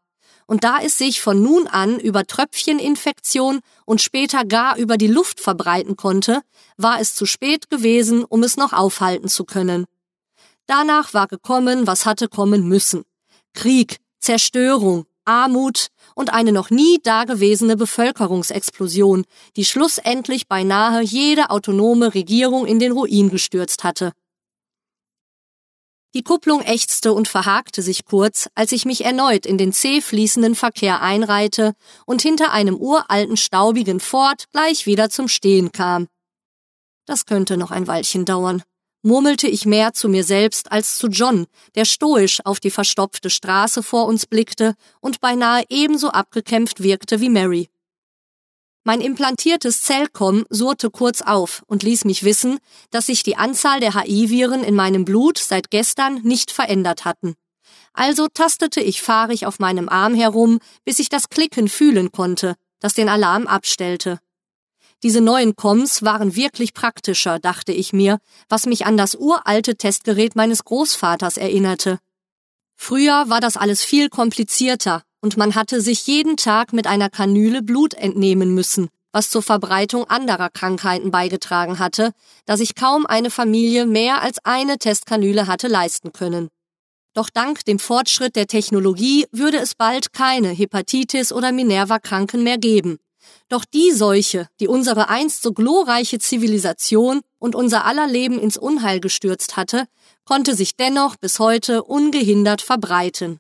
und 0.51 0.65
da 0.65 0.79
es 0.83 0.97
sich 0.97 1.21
von 1.21 1.41
nun 1.41 1.65
an 1.67 1.97
über 1.97 2.27
Tröpfcheninfektion 2.27 3.61
und 3.85 4.01
später 4.01 4.43
gar 4.43 4.75
über 4.75 4.97
die 4.97 5.07
Luft 5.07 5.39
verbreiten 5.39 5.95
konnte, 5.95 6.41
war 6.75 6.99
es 6.99 7.15
zu 7.15 7.25
spät 7.25 7.69
gewesen, 7.69 8.25
um 8.25 8.43
es 8.43 8.57
noch 8.57 8.73
aufhalten 8.73 9.29
zu 9.29 9.45
können. 9.45 9.85
Danach 10.65 11.13
war 11.13 11.27
gekommen, 11.27 11.87
was 11.87 12.05
hatte 12.05 12.27
kommen 12.27 12.67
müssen. 12.67 13.05
Krieg, 13.53 13.99
Zerstörung, 14.19 15.05
Armut 15.23 15.87
und 16.15 16.33
eine 16.33 16.51
noch 16.51 16.69
nie 16.69 16.99
dagewesene 17.01 17.77
Bevölkerungsexplosion, 17.77 19.23
die 19.55 19.63
schlussendlich 19.63 20.49
beinahe 20.49 21.01
jede 21.01 21.49
autonome 21.49 22.13
Regierung 22.13 22.65
in 22.65 22.79
den 22.79 22.91
Ruin 22.91 23.29
gestürzt 23.29 23.85
hatte. 23.85 24.11
Die 26.13 26.23
Kupplung 26.23 26.61
ächzte 26.61 27.13
und 27.13 27.29
verhakte 27.29 27.81
sich 27.81 28.03
kurz, 28.03 28.49
als 28.53 28.73
ich 28.73 28.85
mich 28.85 29.05
erneut 29.05 29.45
in 29.45 29.57
den 29.57 29.71
zäh 29.71 30.01
fließenden 30.01 30.55
Verkehr 30.55 31.01
einreihte 31.01 31.73
und 32.05 32.21
hinter 32.21 32.51
einem 32.51 32.75
uralten 32.75 33.37
staubigen 33.37 34.01
Ford 34.01 34.45
gleich 34.51 34.85
wieder 34.85 35.09
zum 35.09 35.29
Stehen 35.29 35.71
kam. 35.71 36.07
Das 37.05 37.25
könnte 37.25 37.55
noch 37.55 37.71
ein 37.71 37.87
Weilchen 37.87 38.25
dauern, 38.25 38.61
murmelte 39.03 39.47
ich 39.47 39.65
mehr 39.65 39.93
zu 39.93 40.09
mir 40.09 40.25
selbst 40.25 40.71
als 40.71 40.97
zu 40.97 41.07
John, 41.07 41.47
der 41.75 41.85
stoisch 41.85 42.45
auf 42.45 42.59
die 42.59 42.71
verstopfte 42.71 43.29
Straße 43.29 43.81
vor 43.81 44.05
uns 44.05 44.25
blickte 44.25 44.75
und 44.99 45.21
beinahe 45.21 45.63
ebenso 45.69 46.09
abgekämpft 46.09 46.83
wirkte 46.83 47.21
wie 47.21 47.29
Mary. 47.29 47.70
Mein 48.83 48.99
implantiertes 48.99 49.83
Zellcom 49.83 50.45
surrte 50.49 50.89
kurz 50.89 51.21
auf 51.21 51.61
und 51.67 51.83
ließ 51.83 52.03
mich 52.05 52.23
wissen, 52.23 52.57
dass 52.89 53.05
sich 53.05 53.21
die 53.21 53.37
Anzahl 53.37 53.79
der 53.79 53.93
HI-Viren 53.93 54.63
in 54.63 54.73
meinem 54.73 55.05
Blut 55.05 55.37
seit 55.37 55.69
gestern 55.69 56.21
nicht 56.23 56.49
verändert 56.51 57.05
hatten. 57.05 57.35
Also 57.93 58.27
tastete 58.27 58.81
ich 58.81 59.03
fahrig 59.03 59.45
auf 59.45 59.59
meinem 59.59 59.87
Arm 59.87 60.15
herum, 60.15 60.59
bis 60.83 60.97
ich 60.97 61.09
das 61.09 61.29
Klicken 61.29 61.67
fühlen 61.67 62.11
konnte, 62.11 62.55
das 62.79 62.95
den 62.95 63.07
Alarm 63.07 63.45
abstellte. 63.45 64.19
Diese 65.03 65.21
neuen 65.21 65.55
Coms 65.55 66.01
waren 66.01 66.35
wirklich 66.35 66.73
praktischer, 66.73 67.37
dachte 67.37 67.73
ich 67.73 67.93
mir, 67.93 68.19
was 68.49 68.65
mich 68.65 68.87
an 68.87 68.97
das 68.97 69.13
uralte 69.13 69.75
Testgerät 69.75 70.35
meines 70.35 70.63
Großvaters 70.63 71.37
erinnerte. 71.37 71.99
Früher 72.75 73.29
war 73.29 73.41
das 73.41 73.57
alles 73.57 73.83
viel 73.83 74.09
komplizierter 74.09 75.03
und 75.21 75.37
man 75.37 75.55
hatte 75.55 75.81
sich 75.81 76.05
jeden 76.07 76.35
Tag 76.35 76.73
mit 76.73 76.87
einer 76.87 77.09
Kanüle 77.09 77.61
Blut 77.61 77.93
entnehmen 77.93 78.53
müssen, 78.53 78.89
was 79.11 79.29
zur 79.29 79.41
Verbreitung 79.41 80.09
anderer 80.09 80.49
Krankheiten 80.49 81.11
beigetragen 81.11 81.79
hatte, 81.79 82.11
da 82.45 82.57
sich 82.57 82.75
kaum 82.75 83.05
eine 83.05 83.29
Familie 83.29 83.85
mehr 83.85 84.21
als 84.21 84.39
eine 84.43 84.77
Testkanüle 84.77 85.47
hatte 85.47 85.67
leisten 85.67 86.11
können. 86.11 86.49
Doch 87.13 87.29
dank 87.29 87.65
dem 87.65 87.77
Fortschritt 87.77 88.35
der 88.35 88.47
Technologie 88.47 89.25
würde 89.31 89.57
es 89.57 89.75
bald 89.75 90.13
keine 90.13 90.49
Hepatitis 90.49 91.33
oder 91.33 91.51
Minerva-Kranken 91.51 92.41
mehr 92.41 92.57
geben. 92.57 92.99
Doch 93.49 93.65
die 93.65 93.91
Seuche, 93.91 94.47
die 94.59 94.67
unsere 94.67 95.09
einst 95.09 95.41
so 95.43 95.51
glorreiche 95.51 96.19
Zivilisation 96.19 97.21
und 97.37 97.53
unser 97.53 97.85
aller 97.85 98.07
Leben 98.07 98.39
ins 98.39 98.57
Unheil 98.57 99.01
gestürzt 99.01 99.57
hatte, 99.57 99.85
konnte 100.23 100.55
sich 100.55 100.77
dennoch 100.77 101.17
bis 101.17 101.37
heute 101.39 101.83
ungehindert 101.83 102.61
verbreiten. 102.61 103.39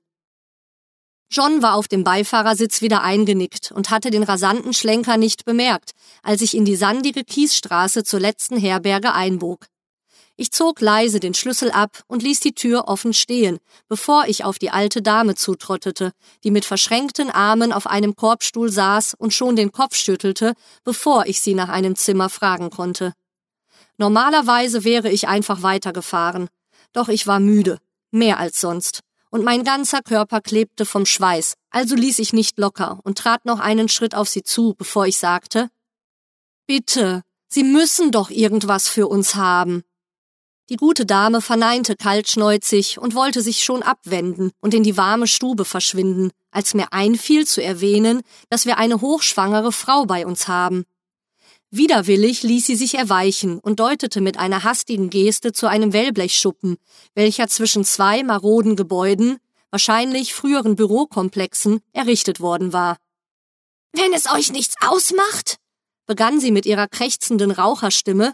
John 1.33 1.61
war 1.61 1.75
auf 1.75 1.87
dem 1.87 2.03
Beifahrersitz 2.03 2.81
wieder 2.81 3.03
eingenickt 3.03 3.71
und 3.71 3.89
hatte 3.89 4.11
den 4.11 4.23
rasanten 4.23 4.73
Schlenker 4.73 5.15
nicht 5.15 5.45
bemerkt, 5.45 5.91
als 6.23 6.41
ich 6.41 6.57
in 6.57 6.65
die 6.65 6.75
sandige 6.75 7.23
Kiesstraße 7.23 8.03
zur 8.03 8.19
letzten 8.19 8.57
Herberge 8.57 9.13
einbog. 9.13 9.67
Ich 10.35 10.51
zog 10.51 10.81
leise 10.81 11.21
den 11.21 11.33
Schlüssel 11.33 11.71
ab 11.71 12.03
und 12.07 12.21
ließ 12.21 12.41
die 12.41 12.53
Tür 12.53 12.89
offen 12.89 13.13
stehen, 13.13 13.59
bevor 13.87 14.25
ich 14.27 14.43
auf 14.43 14.59
die 14.59 14.71
alte 14.71 15.01
Dame 15.01 15.35
zutrottete, 15.35 16.11
die 16.43 16.51
mit 16.51 16.65
verschränkten 16.65 17.29
Armen 17.29 17.71
auf 17.71 17.87
einem 17.87 18.17
Korbstuhl 18.17 18.69
saß 18.69 19.13
und 19.17 19.33
schon 19.33 19.55
den 19.55 19.71
Kopf 19.71 19.95
schüttelte, 19.95 20.53
bevor 20.83 21.27
ich 21.27 21.39
sie 21.39 21.53
nach 21.53 21.69
einem 21.69 21.95
Zimmer 21.95 22.27
fragen 22.27 22.71
konnte. 22.71 23.13
Normalerweise 23.97 24.83
wäre 24.83 25.09
ich 25.09 25.29
einfach 25.29 25.61
weitergefahren, 25.61 26.49
doch 26.91 27.07
ich 27.07 27.25
war 27.25 27.39
müde, 27.39 27.77
mehr 28.09 28.37
als 28.37 28.59
sonst 28.59 29.01
und 29.31 29.43
mein 29.43 29.63
ganzer 29.63 30.03
Körper 30.03 30.41
klebte 30.41 30.85
vom 30.85 31.07
Schweiß, 31.07 31.55
also 31.71 31.95
ließ 31.95 32.19
ich 32.19 32.33
nicht 32.33 32.59
locker 32.59 32.99
und 33.03 33.17
trat 33.17 33.45
noch 33.45 33.59
einen 33.59 33.89
Schritt 33.89 34.13
auf 34.13 34.29
sie 34.29 34.43
zu, 34.43 34.75
bevor 34.77 35.07
ich 35.07 35.17
sagte 35.17 35.69
Bitte, 36.67 37.23
Sie 37.53 37.63
müssen 37.65 38.11
doch 38.11 38.29
irgendwas 38.29 38.87
für 38.87 39.07
uns 39.07 39.35
haben. 39.35 39.83
Die 40.69 40.77
gute 40.77 41.05
Dame 41.05 41.41
verneinte 41.41 41.97
kaltschneuzig 41.97 42.97
und 42.97 43.13
wollte 43.13 43.41
sich 43.41 43.61
schon 43.61 43.83
abwenden 43.83 44.51
und 44.61 44.73
in 44.73 44.83
die 44.83 44.95
warme 44.95 45.27
Stube 45.27 45.65
verschwinden, 45.65 46.31
als 46.49 46.73
mir 46.73 46.93
einfiel 46.93 47.45
zu 47.45 47.61
erwähnen, 47.61 48.21
dass 48.49 48.65
wir 48.65 48.77
eine 48.77 49.01
hochschwangere 49.01 49.73
Frau 49.73 50.05
bei 50.05 50.25
uns 50.25 50.47
haben. 50.47 50.85
Widerwillig 51.73 52.43
ließ 52.43 52.65
sie 52.65 52.75
sich 52.75 52.95
erweichen 52.95 53.57
und 53.59 53.79
deutete 53.79 54.19
mit 54.19 54.37
einer 54.37 54.65
hastigen 54.65 55.09
Geste 55.09 55.53
zu 55.53 55.67
einem 55.67 55.93
Wellblechschuppen, 55.93 56.75
welcher 57.15 57.47
zwischen 57.47 57.85
zwei 57.85 58.23
maroden 58.23 58.75
Gebäuden, 58.75 59.37
wahrscheinlich 59.69 60.33
früheren 60.33 60.75
Bürokomplexen, 60.75 61.79
errichtet 61.93 62.41
worden 62.41 62.73
war. 62.73 62.97
Wenn 63.93 64.11
es 64.13 64.29
euch 64.29 64.51
nichts 64.51 64.75
ausmacht, 64.85 65.57
begann 66.07 66.41
sie 66.41 66.51
mit 66.51 66.65
ihrer 66.65 66.89
krächzenden 66.89 67.51
Raucherstimme, 67.51 68.33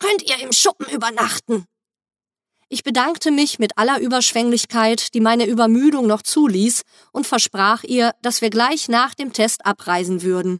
könnt 0.00 0.22
ihr 0.22 0.40
im 0.40 0.52
Schuppen 0.52 0.88
übernachten. 0.92 1.66
Ich 2.68 2.82
bedankte 2.82 3.30
mich 3.30 3.60
mit 3.60 3.78
aller 3.78 4.00
Überschwänglichkeit, 4.00 5.14
die 5.14 5.20
meine 5.20 5.46
Übermüdung 5.46 6.08
noch 6.08 6.22
zuließ, 6.22 6.82
und 7.12 7.24
versprach 7.24 7.84
ihr, 7.84 8.16
dass 8.20 8.40
wir 8.40 8.50
gleich 8.50 8.88
nach 8.88 9.14
dem 9.14 9.32
Test 9.32 9.64
abreisen 9.64 10.22
würden. 10.22 10.58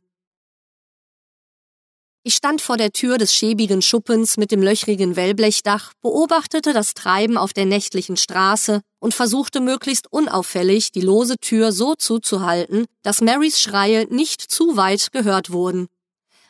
Ich 2.27 2.37
stand 2.37 2.63
vor 2.63 2.79
der 2.79 2.91
Tür 2.91 3.19
des 3.19 3.35
schäbigen 3.35 3.83
Schuppens 3.83 4.39
mit 4.39 4.51
dem 4.51 4.63
löchrigen 4.63 5.15
Wellblechdach, 5.15 5.93
beobachtete 6.01 6.73
das 6.73 6.95
Treiben 6.95 7.37
auf 7.37 7.53
der 7.53 7.67
nächtlichen 7.67 8.17
Straße 8.17 8.81
und 8.99 9.13
versuchte 9.13 9.61
möglichst 9.61 10.11
unauffällig 10.11 10.91
die 10.91 11.03
lose 11.03 11.37
Tür 11.37 11.71
so 11.71 11.95
zuzuhalten, 11.95 12.87
dass 13.03 13.21
Marys 13.21 13.61
Schreie 13.61 14.07
nicht 14.09 14.41
zu 14.41 14.79
weit 14.79 15.13
gehört 15.13 15.53
wurden. 15.53 15.89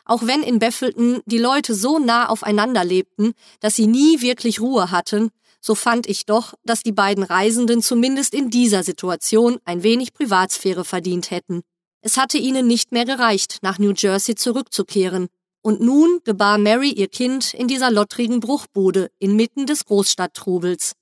Auch 0.05 0.25
wenn 0.25 0.43
in 0.43 0.59
Beffelton 0.59 1.19
die 1.25 1.39
Leute 1.39 1.75
so 1.75 1.99
nah 1.99 2.29
aufeinander 2.29 2.85
lebten, 2.85 3.33
dass 3.59 3.75
sie 3.75 3.87
nie 3.87 4.21
wirklich 4.21 4.61
Ruhe 4.61 4.91
hatten, 4.91 5.29
so 5.59 5.75
fand 5.75 6.07
ich 6.07 6.25
doch, 6.25 6.53
dass 6.63 6.83
die 6.83 6.93
beiden 6.93 7.25
Reisenden 7.25 7.81
zumindest 7.81 8.33
in 8.33 8.49
dieser 8.49 8.83
Situation 8.83 9.59
ein 9.65 9.83
wenig 9.83 10.13
Privatsphäre 10.13 10.85
verdient 10.85 11.31
hätten. 11.31 11.63
Es 11.99 12.15
hatte 12.15 12.37
ihnen 12.37 12.65
nicht 12.65 12.93
mehr 12.93 13.03
gereicht, 13.03 13.57
nach 13.61 13.77
New 13.77 13.91
Jersey 13.91 14.35
zurückzukehren, 14.35 15.27
und 15.65 15.81
nun 15.81 16.19
gebar 16.23 16.59
Mary 16.59 16.91
ihr 16.91 17.07
Kind 17.07 17.55
in 17.55 17.67
dieser 17.67 17.89
lottrigen 17.89 18.39
Bruchbude 18.39 19.09
inmitten 19.17 19.65
des 19.65 19.85
Großstadttrubels. 19.85 20.93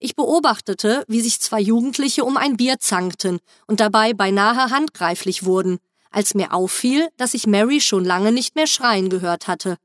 Ich 0.00 0.16
beobachtete, 0.16 1.04
wie 1.06 1.20
sich 1.20 1.40
zwei 1.40 1.60
Jugendliche 1.60 2.24
um 2.24 2.36
ein 2.36 2.56
Bier 2.56 2.80
zankten 2.80 3.38
und 3.68 3.78
dabei 3.78 4.12
beinahe 4.12 4.70
handgreiflich 4.70 5.44
wurden, 5.44 5.78
als 6.10 6.34
mir 6.34 6.52
auffiel, 6.52 7.06
dass 7.16 7.32
ich 7.32 7.46
Mary 7.46 7.80
schon 7.80 8.04
lange 8.04 8.32
nicht 8.32 8.56
mehr 8.56 8.66
schreien 8.66 9.08
gehört 9.08 9.46
hatte. 9.46 9.76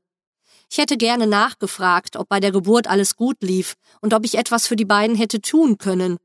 Ich 0.68 0.78
hätte 0.78 0.96
gerne 0.96 1.28
nachgefragt, 1.28 2.16
ob 2.16 2.28
bei 2.28 2.40
der 2.40 2.50
Geburt 2.50 2.88
alles 2.88 3.14
gut 3.14 3.36
lief 3.40 3.74
und 4.00 4.14
ob 4.14 4.24
ich 4.24 4.36
etwas 4.36 4.66
für 4.66 4.74
die 4.74 4.84
beiden 4.84 5.14
hätte 5.14 5.40
tun 5.40 5.78
können, 5.78 6.18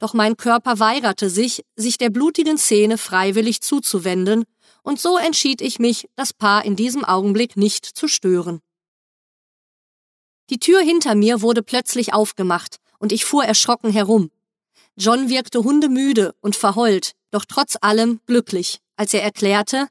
doch 0.00 0.14
mein 0.14 0.38
Körper 0.38 0.78
weigerte 0.78 1.28
sich, 1.28 1.64
sich 1.76 1.98
der 1.98 2.08
blutigen 2.08 2.56
Szene 2.56 2.96
freiwillig 2.96 3.60
zuzuwenden, 3.60 4.44
und 4.82 5.00
so 5.00 5.18
entschied 5.18 5.60
ich 5.60 5.78
mich, 5.78 6.08
das 6.16 6.32
Paar 6.32 6.64
in 6.64 6.76
diesem 6.76 7.04
Augenblick 7.04 7.56
nicht 7.56 7.84
zu 7.84 8.08
stören. 8.08 8.60
Die 10.50 10.58
Tür 10.58 10.80
hinter 10.80 11.14
mir 11.14 11.42
wurde 11.42 11.62
plötzlich 11.62 12.12
aufgemacht, 12.12 12.78
und 12.98 13.12
ich 13.12 13.24
fuhr 13.24 13.44
erschrocken 13.44 13.92
herum. 13.92 14.30
John 14.96 15.28
wirkte 15.28 15.62
hundemüde 15.62 16.34
und 16.40 16.56
verheult, 16.56 17.12
doch 17.30 17.44
trotz 17.44 17.76
allem 17.80 18.20
glücklich, 18.26 18.80
als 18.96 19.14
er 19.14 19.22
erklärte, 19.22 19.88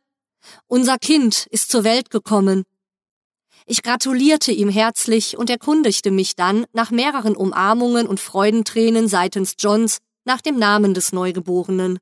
Unser 0.68 0.98
Kind 0.98 1.48
ist 1.50 1.72
zur 1.72 1.84
Welt 1.84 2.10
gekommen. 2.10 2.64
Ich 3.66 3.84
gratulierte 3.84 4.52
ihm 4.52 4.70
herzlich 4.70 5.38
und 5.38 5.50
erkundigte 5.50 6.12
mich 6.12 6.36
dann, 6.36 6.66
nach 6.74 6.92
mehreren 6.92 7.36
Umarmungen 7.36 8.08
und 8.08 8.20
Freudentränen 8.20 9.08
seitens 9.08 9.56
Johns, 9.60 10.00
nach 10.26 10.42
dem 10.42 10.58
Namen 10.58 10.94
des 10.94 11.12
Neugeborenen. 11.12 12.00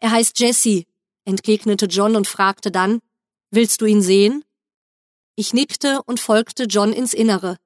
Er 0.00 0.10
heißt 0.10 0.38
Jesse, 0.38 0.84
entgegnete 1.26 1.84
John 1.86 2.16
und 2.16 2.26
fragte 2.26 2.70
dann, 2.70 3.00
Willst 3.50 3.82
du 3.82 3.84
ihn 3.84 4.00
sehen? 4.00 4.42
Ich 5.34 5.52
nickte 5.52 6.00
und 6.06 6.18
folgte 6.18 6.64
John 6.64 6.92
ins 6.92 7.12
Innere. 7.12 7.58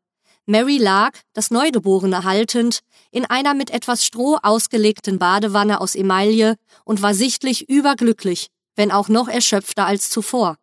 Mary 0.46 0.78
lag, 0.78 1.12
das 1.32 1.52
Neugeborene 1.52 2.24
haltend, 2.24 2.80
in 3.12 3.24
einer 3.24 3.54
mit 3.54 3.70
etwas 3.70 4.04
Stroh 4.04 4.38
ausgelegten 4.42 5.20
Badewanne 5.20 5.80
aus 5.80 5.94
Emaille 5.94 6.56
und 6.84 7.02
war 7.02 7.14
sichtlich 7.14 7.68
überglücklich, 7.68 8.48
wenn 8.74 8.90
auch 8.90 9.08
noch 9.08 9.28
erschöpfter 9.28 9.86
als 9.86 10.10
zuvor. 10.10 10.56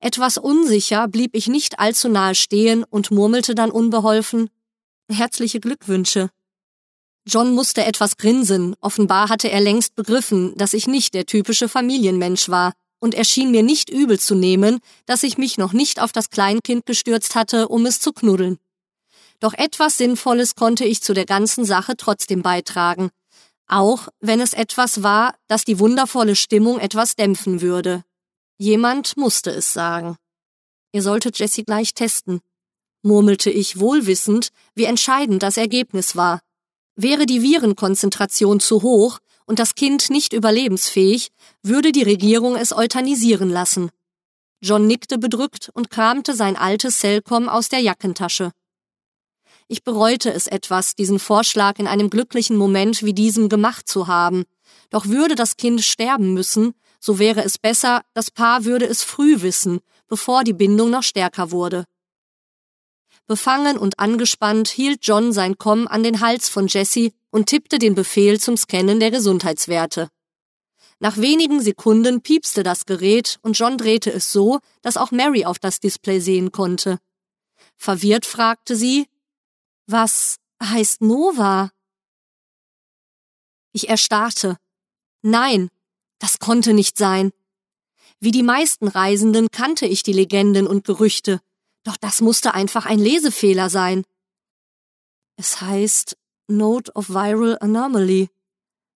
Etwas 0.00 0.36
unsicher 0.36 1.06
blieb 1.06 1.36
ich 1.36 1.46
nicht 1.46 1.78
allzu 1.78 2.08
nahe 2.08 2.34
stehen 2.34 2.84
und 2.84 3.10
murmelte 3.10 3.54
dann 3.54 3.70
unbeholfen 3.70 4.50
Herzliche 5.10 5.60
Glückwünsche. 5.60 6.30
John 7.26 7.54
musste 7.54 7.84
etwas 7.84 8.16
grinsen, 8.16 8.76
offenbar 8.80 9.30
hatte 9.30 9.50
er 9.50 9.60
längst 9.60 9.94
begriffen, 9.94 10.54
dass 10.56 10.74
ich 10.74 10.86
nicht 10.86 11.14
der 11.14 11.24
typische 11.26 11.68
Familienmensch 11.68 12.48
war, 12.48 12.72
und 13.00 13.14
er 13.14 13.24
schien 13.24 13.50
mir 13.50 13.62
nicht 13.62 13.90
übel 13.90 14.18
zu 14.18 14.34
nehmen, 14.34 14.80
dass 15.06 15.22
ich 15.22 15.38
mich 15.38 15.58
noch 15.58 15.72
nicht 15.72 16.00
auf 16.00 16.12
das 16.12 16.30
Kleinkind 16.30 16.86
gestürzt 16.86 17.34
hatte, 17.34 17.68
um 17.68 17.86
es 17.86 18.00
zu 18.00 18.12
knuddeln. 18.12 18.58
Doch 19.40 19.52
etwas 19.54 19.98
Sinnvolles 19.98 20.54
konnte 20.54 20.84
ich 20.84 21.02
zu 21.02 21.12
der 21.12 21.26
ganzen 21.26 21.64
Sache 21.64 21.96
trotzdem 21.96 22.42
beitragen, 22.42 23.10
auch 23.66 24.08
wenn 24.20 24.40
es 24.40 24.52
etwas 24.52 25.02
war, 25.02 25.34
das 25.48 25.64
die 25.64 25.78
wundervolle 25.78 26.36
Stimmung 26.36 26.78
etwas 26.78 27.16
dämpfen 27.16 27.60
würde. 27.60 28.04
Jemand 28.58 29.16
musste 29.16 29.50
es 29.50 29.72
sagen. 29.72 30.16
Ihr 30.92 31.02
solltet 31.02 31.38
Jessie 31.38 31.64
gleich 31.64 31.92
testen, 31.92 32.40
murmelte 33.02 33.50
ich 33.50 33.78
wohlwissend, 33.80 34.50
wie 34.74 34.84
entscheidend 34.84 35.42
das 35.42 35.56
Ergebnis 35.56 36.16
war. 36.16 36.40
Wäre 36.96 37.26
die 37.26 37.42
Virenkonzentration 37.42 38.60
zu 38.60 38.82
hoch 38.82 39.18
und 39.46 39.58
das 39.58 39.74
Kind 39.74 40.10
nicht 40.10 40.32
überlebensfähig, 40.32 41.30
würde 41.62 41.92
die 41.92 42.02
Regierung 42.02 42.56
es 42.56 42.72
euthanisieren 42.72 43.50
lassen. 43.50 43.90
John 44.62 44.86
nickte 44.86 45.18
bedrückt 45.18 45.70
und 45.74 45.90
kramte 45.90 46.34
sein 46.34 46.56
altes 46.56 46.98
Cellcom 46.98 47.48
aus 47.48 47.68
der 47.68 47.80
Jackentasche. 47.80 48.52
Ich 49.66 49.82
bereute 49.82 50.32
es 50.32 50.46
etwas, 50.46 50.94
diesen 50.94 51.18
Vorschlag 51.18 51.78
in 51.78 51.86
einem 51.86 52.10
glücklichen 52.10 52.56
Moment 52.56 53.02
wie 53.02 53.14
diesem 53.14 53.48
gemacht 53.48 53.88
zu 53.88 54.06
haben. 54.06 54.44
Doch 54.90 55.06
würde 55.06 55.34
das 55.34 55.56
Kind 55.56 55.82
sterben 55.82 56.32
müssen, 56.32 56.74
so 57.00 57.18
wäre 57.18 57.44
es 57.44 57.58
besser, 57.58 58.02
das 58.14 58.30
Paar 58.30 58.64
würde 58.64 58.86
es 58.86 59.02
früh 59.02 59.42
wissen, 59.42 59.80
bevor 60.06 60.44
die 60.44 60.52
Bindung 60.52 60.90
noch 60.90 61.02
stärker 61.02 61.50
wurde. 61.50 61.84
Befangen 63.26 63.78
und 63.78 63.98
angespannt 63.98 64.68
hielt 64.68 65.06
John 65.06 65.32
sein 65.32 65.56
Komm 65.56 65.88
an 65.88 66.02
den 66.02 66.20
Hals 66.20 66.48
von 66.48 66.66
Jesse 66.66 67.12
und 67.30 67.46
tippte 67.46 67.78
den 67.78 67.94
Befehl 67.94 68.38
zum 68.38 68.56
Scannen 68.56 69.00
der 69.00 69.10
Gesundheitswerte. 69.10 70.10
Nach 71.00 71.16
wenigen 71.16 71.60
Sekunden 71.60 72.20
piepste 72.22 72.62
das 72.62 72.86
Gerät 72.86 73.38
und 73.42 73.58
John 73.58 73.78
drehte 73.78 74.12
es 74.12 74.30
so, 74.30 74.60
dass 74.82 74.96
auch 74.96 75.10
Mary 75.10 75.44
auf 75.44 75.58
das 75.58 75.80
Display 75.80 76.20
sehen 76.20 76.52
konnte. 76.52 76.98
Verwirrt 77.76 78.26
fragte 78.26 78.76
sie, 78.76 79.06
was 79.86 80.36
heißt 80.62 81.02
Nova? 81.02 81.70
Ich 83.72 83.88
erstarrte. 83.88 84.56
Nein, 85.22 85.70
das 86.18 86.38
konnte 86.38 86.74
nicht 86.74 86.96
sein. 86.96 87.32
Wie 88.20 88.30
die 88.30 88.42
meisten 88.42 88.86
Reisenden 88.86 89.48
kannte 89.50 89.86
ich 89.86 90.02
die 90.02 90.12
Legenden 90.12 90.66
und 90.66 90.84
Gerüchte, 90.84 91.40
doch 91.84 91.96
das 91.96 92.20
musste 92.20 92.54
einfach 92.54 92.86
ein 92.86 92.98
Lesefehler 92.98 93.70
sein. 93.70 94.04
Es 95.36 95.60
heißt 95.60 96.16
Note 96.48 96.92
of 96.92 97.10
Viral 97.10 97.58
Anomaly, 97.60 98.28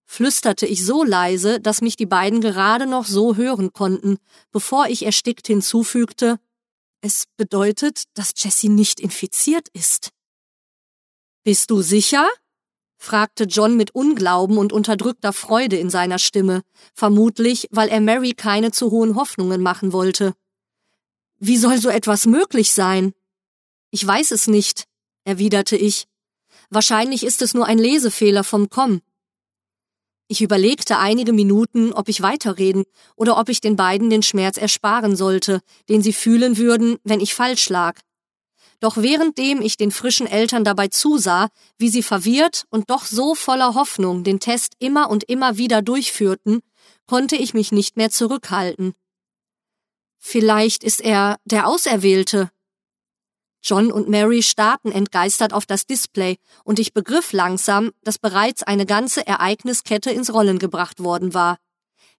flüsterte 0.06 0.66
ich 0.66 0.84
so 0.84 1.04
leise, 1.04 1.60
dass 1.60 1.82
mich 1.82 1.96
die 1.96 2.06
beiden 2.06 2.40
gerade 2.40 2.86
noch 2.86 3.06
so 3.06 3.36
hören 3.36 3.72
konnten, 3.72 4.18
bevor 4.50 4.88
ich 4.88 5.04
erstickt 5.04 5.46
hinzufügte, 5.46 6.38
es 7.00 7.24
bedeutet, 7.36 8.04
dass 8.14 8.32
Jessie 8.36 8.68
nicht 8.68 8.98
infiziert 8.98 9.68
ist. 9.72 10.10
Bist 11.44 11.70
du 11.70 11.82
sicher? 11.82 12.28
fragte 13.00 13.44
John 13.44 13.76
mit 13.76 13.94
Unglauben 13.94 14.58
und 14.58 14.72
unterdrückter 14.72 15.32
Freude 15.32 15.76
in 15.76 15.88
seiner 15.88 16.18
Stimme, 16.18 16.62
vermutlich, 16.94 17.68
weil 17.70 17.88
er 17.88 18.00
Mary 18.00 18.32
keine 18.32 18.72
zu 18.72 18.90
hohen 18.90 19.14
Hoffnungen 19.14 19.62
machen 19.62 19.92
wollte. 19.92 20.34
Wie 21.40 21.56
soll 21.56 21.78
so 21.78 21.88
etwas 21.88 22.26
möglich 22.26 22.72
sein? 22.72 23.12
Ich 23.90 24.04
weiß 24.04 24.32
es 24.32 24.48
nicht, 24.48 24.84
erwiderte 25.24 25.76
ich. 25.76 26.06
Wahrscheinlich 26.68 27.22
ist 27.24 27.42
es 27.42 27.54
nur 27.54 27.66
ein 27.66 27.78
Lesefehler 27.78 28.42
vom 28.42 28.68
Com. 28.70 29.00
Ich 30.26 30.42
überlegte 30.42 30.98
einige 30.98 31.32
Minuten, 31.32 31.92
ob 31.92 32.08
ich 32.08 32.20
weiterreden 32.20 32.84
oder 33.16 33.38
ob 33.38 33.48
ich 33.48 33.60
den 33.60 33.76
beiden 33.76 34.10
den 34.10 34.22
Schmerz 34.22 34.58
ersparen 34.58 35.16
sollte, 35.16 35.60
den 35.88 36.02
sie 36.02 36.12
fühlen 36.12 36.58
würden, 36.58 36.98
wenn 37.04 37.20
ich 37.20 37.34
falsch 37.34 37.68
lag. 37.68 38.00
Doch 38.80 38.96
währenddem 38.96 39.62
ich 39.62 39.76
den 39.76 39.90
frischen 39.90 40.26
Eltern 40.26 40.64
dabei 40.64 40.88
zusah, 40.88 41.48
wie 41.78 41.88
sie 41.88 42.02
verwirrt 42.02 42.64
und 42.68 42.90
doch 42.90 43.06
so 43.06 43.34
voller 43.34 43.74
Hoffnung 43.74 44.24
den 44.24 44.40
Test 44.40 44.74
immer 44.80 45.08
und 45.08 45.24
immer 45.24 45.56
wieder 45.56 45.82
durchführten, 45.82 46.60
konnte 47.06 47.36
ich 47.36 47.54
mich 47.54 47.72
nicht 47.72 47.96
mehr 47.96 48.10
zurückhalten. 48.10 48.92
Vielleicht 50.18 50.84
ist 50.84 51.00
er 51.00 51.38
der 51.44 51.66
Auserwählte. 51.66 52.50
John 53.62 53.90
und 53.90 54.08
Mary 54.08 54.42
starrten 54.42 54.92
entgeistert 54.92 55.52
auf 55.52 55.66
das 55.66 55.86
Display, 55.86 56.38
und 56.64 56.78
ich 56.78 56.94
begriff 56.94 57.32
langsam, 57.32 57.92
dass 58.02 58.18
bereits 58.18 58.62
eine 58.62 58.86
ganze 58.86 59.26
Ereigniskette 59.26 60.10
ins 60.10 60.32
Rollen 60.32 60.58
gebracht 60.58 61.02
worden 61.02 61.34
war. 61.34 61.58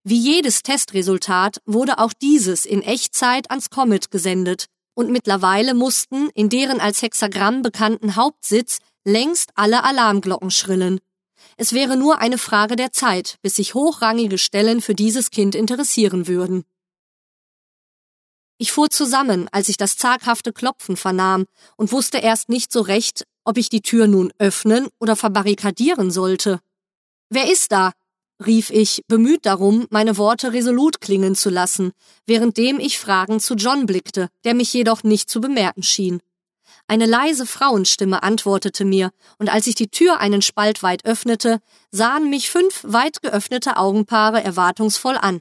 Wie 0.03 0.17
jedes 0.17 0.63
Testresultat 0.63 1.61
wurde 1.65 1.99
auch 1.99 2.13
dieses 2.13 2.65
in 2.65 2.81
Echtzeit 2.81 3.49
ans 3.51 3.69
Comet 3.69 4.11
gesendet, 4.11 4.65
und 4.93 5.11
mittlerweile 5.11 5.73
mussten 5.73 6.29
in 6.33 6.49
deren 6.49 6.79
als 6.79 7.01
Hexagramm 7.01 7.61
bekannten 7.61 8.15
Hauptsitz 8.15 8.79
längst 9.05 9.51
alle 9.55 9.83
Alarmglocken 9.83 10.51
schrillen. 10.51 10.99
Es 11.57 11.73
wäre 11.73 11.95
nur 11.95 12.19
eine 12.19 12.37
Frage 12.37 12.75
der 12.75 12.91
Zeit, 12.91 13.37
bis 13.41 13.55
sich 13.55 13.73
hochrangige 13.73 14.37
Stellen 14.37 14.81
für 14.81 14.95
dieses 14.95 15.31
Kind 15.31 15.55
interessieren 15.55 16.27
würden. 16.27 16.63
Ich 18.61 18.73
fuhr 18.73 18.89
zusammen, 18.89 19.47
als 19.53 19.69
ich 19.69 19.77
das 19.77 19.95
zaghafte 19.95 20.51
Klopfen 20.51 20.97
vernahm 20.97 21.45
und 21.77 21.93
wusste 21.93 22.17
erst 22.17 22.49
nicht 22.49 22.73
so 22.73 22.81
recht, 22.81 23.25
ob 23.45 23.57
ich 23.57 23.69
die 23.69 23.81
Tür 23.81 24.05
nun 24.05 24.33
öffnen 24.37 24.89
oder 24.99 25.15
verbarrikadieren 25.15 26.11
sollte. 26.11 26.59
Wer 27.29 27.49
ist 27.49 27.71
da? 27.71 27.93
rief 28.45 28.69
ich, 28.69 29.03
bemüht 29.07 29.45
darum, 29.45 29.87
meine 29.89 30.17
Worte 30.17 30.51
resolut 30.51 30.99
klingen 30.99 31.35
zu 31.35 31.49
lassen, 31.49 31.91
währenddem 32.25 32.79
ich 32.79 32.99
fragend 32.99 33.41
zu 33.41 33.55
John 33.55 33.85
blickte, 33.85 34.27
der 34.43 34.53
mich 34.53 34.73
jedoch 34.73 35.03
nicht 35.03 35.29
zu 35.29 35.39
bemerken 35.39 35.83
schien. 35.83 36.21
Eine 36.85 37.05
leise 37.05 37.45
Frauenstimme 37.45 38.23
antwortete 38.23 38.83
mir, 38.83 39.11
und 39.37 39.49
als 39.49 39.67
ich 39.67 39.75
die 39.75 39.89
Tür 39.89 40.19
einen 40.19 40.41
Spalt 40.41 40.83
weit 40.83 41.05
öffnete, 41.05 41.59
sahen 41.91 42.29
mich 42.29 42.49
fünf 42.49 42.81
weit 42.83 43.21
geöffnete 43.21 43.77
Augenpaare 43.77 44.43
erwartungsvoll 44.43 45.15
an. 45.15 45.39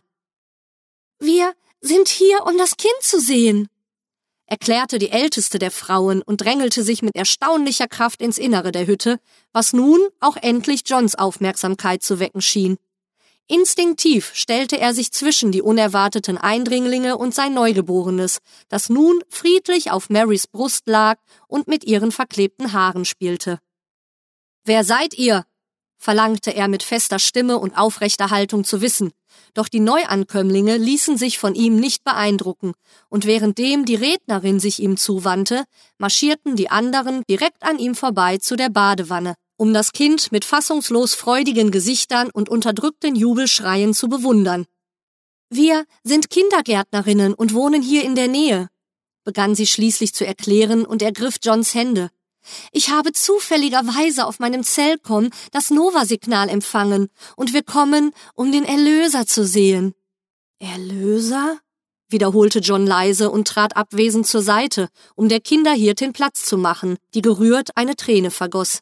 Wir 1.20 1.52
sind 1.80 2.08
hier, 2.08 2.44
um 2.46 2.58
das 2.58 2.76
Kind 2.76 3.00
zu 3.00 3.20
sehen, 3.20 3.68
erklärte 4.46 4.98
die 4.98 5.10
älteste 5.10 5.58
der 5.58 5.70
Frauen 5.70 6.22
und 6.22 6.40
drängelte 6.40 6.82
sich 6.82 7.02
mit 7.02 7.14
erstaunlicher 7.14 7.86
Kraft 7.86 8.22
ins 8.22 8.38
Innere 8.38 8.72
der 8.72 8.86
Hütte, 8.86 9.20
was 9.52 9.72
nun 9.72 10.00
auch 10.20 10.36
endlich 10.36 10.82
Johns 10.86 11.14
Aufmerksamkeit 11.14 12.02
zu 12.02 12.18
wecken 12.18 12.40
schien. 12.40 12.78
Instinktiv 13.46 14.32
stellte 14.34 14.78
er 14.78 14.92
sich 14.92 15.10
zwischen 15.12 15.52
die 15.52 15.62
unerwarteten 15.62 16.36
Eindringlinge 16.36 17.16
und 17.16 17.34
sein 17.34 17.54
Neugeborenes, 17.54 18.40
das 18.68 18.90
nun 18.90 19.22
friedlich 19.28 19.90
auf 19.90 20.10
Marys 20.10 20.46
Brust 20.46 20.86
lag 20.86 21.18
und 21.46 21.66
mit 21.66 21.84
ihren 21.84 22.12
verklebten 22.12 22.72
Haaren 22.74 23.06
spielte. 23.06 23.58
Wer 24.64 24.84
seid 24.84 25.14
ihr? 25.14 25.46
Verlangte 25.98 26.54
er 26.54 26.68
mit 26.68 26.82
fester 26.82 27.18
Stimme 27.18 27.58
und 27.58 27.76
aufrechter 27.76 28.30
Haltung 28.30 28.64
zu 28.64 28.80
wissen, 28.80 29.11
doch 29.54 29.68
die 29.68 29.80
Neuankömmlinge 29.80 30.76
ließen 30.76 31.18
sich 31.18 31.38
von 31.38 31.54
ihm 31.54 31.76
nicht 31.76 32.04
beeindrucken, 32.04 32.72
und 33.08 33.26
währenddem 33.26 33.84
die 33.84 33.96
Rednerin 33.96 34.61
sich 34.61 34.80
ihm 34.80 34.96
zuwandte, 34.96 35.64
marschierten 35.98 36.56
die 36.56 36.70
anderen 36.70 37.22
direkt 37.28 37.62
an 37.62 37.78
ihm 37.78 37.94
vorbei 37.94 38.38
zu 38.38 38.56
der 38.56 38.70
Badewanne 38.70 39.34
um 39.58 39.74
das 39.74 39.92
Kind 39.92 40.30
mit 40.30 40.44
fassungslos 40.44 41.14
freudigen 41.14 41.70
Gesichtern 41.70 42.30
und 42.30 42.48
unterdrückten 42.48 43.16
Jubelschreien 43.16 43.92
zu 43.92 44.08
bewundern. 44.08 44.66
Wir 45.50 45.84
sind 46.04 46.30
Kindergärtnerinnen 46.30 47.34
und 47.34 47.54
wohnen 47.54 47.82
hier 47.82 48.04
in 48.04 48.14
der 48.14 48.28
Nähe, 48.28 48.68
begann 49.24 49.54
sie 49.54 49.66
schließlich 49.66 50.14
zu 50.14 50.24
erklären 50.24 50.87
und 50.87 51.02
ergriff 51.02 51.38
Johns 51.42 51.74
Hände. 51.74 52.11
Ich 52.72 52.90
habe 52.90 53.12
zufälligerweise 53.12 54.26
auf 54.26 54.38
meinem 54.38 54.62
Zellcom 54.62 55.30
das 55.52 55.70
Nova-Signal 55.70 56.48
empfangen 56.48 57.08
und 57.37 57.52
wir 57.52 57.62
kommen, 57.62 58.12
um 58.34 58.52
den 58.52 58.64
Erlöser 58.64 59.26
zu 59.26 59.44
sehen. 59.44 59.94
Erlöser? 60.58 61.58
wiederholte 62.11 62.61
John 62.61 62.87
leise 62.87 63.30
und 63.30 63.46
trat 63.48 63.76
abwesend 63.76 64.26
zur 64.26 64.42
Seite, 64.42 64.88
um 65.14 65.28
der 65.28 65.40
Kinderhirtin 65.40 66.12
Platz 66.12 66.44
zu 66.44 66.56
machen, 66.56 66.96
die 67.14 67.22
gerührt 67.22 67.76
eine 67.76 67.96
Träne 67.96 68.30
vergoss. 68.30 68.80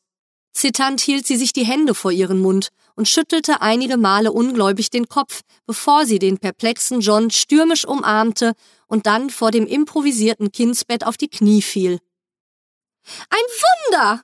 Zitternd 0.52 1.00
hielt 1.00 1.26
sie 1.26 1.36
sich 1.36 1.52
die 1.52 1.66
Hände 1.66 1.94
vor 1.94 2.12
ihren 2.12 2.40
Mund 2.40 2.70
und 2.94 3.08
schüttelte 3.08 3.60
einige 3.60 3.98
Male 3.98 4.32
ungläubig 4.32 4.88
den 4.88 5.08
Kopf, 5.08 5.42
bevor 5.66 6.06
sie 6.06 6.18
den 6.18 6.38
perplexen 6.38 7.00
John 7.00 7.30
stürmisch 7.30 7.84
umarmte 7.84 8.54
und 8.86 9.06
dann 9.06 9.28
vor 9.28 9.50
dem 9.50 9.66
improvisierten 9.66 10.52
Kindsbett 10.52 11.04
auf 11.04 11.18
die 11.18 11.28
Knie 11.28 11.60
fiel. 11.60 11.98
Wunder! 13.96 14.22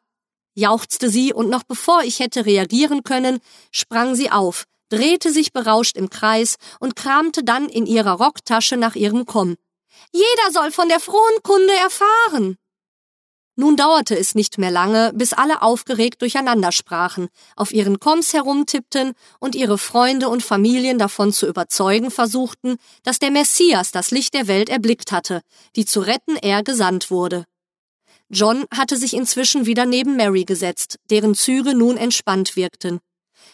jauchzte 0.54 1.08
sie, 1.08 1.32
und 1.32 1.48
noch 1.48 1.62
bevor 1.62 2.02
ich 2.02 2.20
hätte 2.20 2.44
reagieren 2.44 3.04
können, 3.04 3.40
sprang 3.70 4.14
sie 4.14 4.30
auf, 4.30 4.64
drehte 4.90 5.32
sich 5.32 5.54
berauscht 5.54 5.96
im 5.96 6.10
Kreis 6.10 6.56
und 6.78 6.94
kramte 6.94 7.42
dann 7.42 7.70
in 7.70 7.86
ihrer 7.86 8.12
Rocktasche 8.12 8.76
nach 8.76 8.94
ihrem 8.94 9.24
Komm. 9.24 9.56
Jeder 10.12 10.52
soll 10.52 10.72
von 10.72 10.90
der 10.90 11.00
frohen 11.00 11.42
Kunde 11.42 11.72
erfahren. 11.72 12.58
Nun 13.56 13.76
dauerte 13.76 14.18
es 14.18 14.34
nicht 14.34 14.58
mehr 14.58 14.70
lange, 14.70 15.12
bis 15.14 15.32
alle 15.32 15.62
aufgeregt 15.62 16.20
durcheinander 16.20 16.70
sprachen, 16.72 17.28
auf 17.56 17.72
ihren 17.72 17.98
Koms 17.98 18.34
herumtippten 18.34 19.14
und 19.40 19.54
ihre 19.54 19.78
Freunde 19.78 20.28
und 20.28 20.42
Familien 20.42 20.98
davon 20.98 21.32
zu 21.32 21.46
überzeugen 21.46 22.10
versuchten, 22.10 22.76
dass 23.04 23.20
der 23.20 23.30
Messias 23.30 23.90
das 23.90 24.10
Licht 24.10 24.34
der 24.34 24.48
Welt 24.48 24.68
erblickt 24.68 25.12
hatte, 25.12 25.40
die 25.76 25.86
zu 25.86 26.00
retten 26.00 26.36
er 26.36 26.62
gesandt 26.62 27.10
wurde. 27.10 27.46
John 28.34 28.64
hatte 28.74 28.96
sich 28.96 29.12
inzwischen 29.12 29.66
wieder 29.66 29.84
neben 29.84 30.16
Mary 30.16 30.44
gesetzt, 30.44 30.98
deren 31.10 31.34
Züge 31.34 31.74
nun 31.74 31.98
entspannt 31.98 32.56
wirkten. 32.56 32.98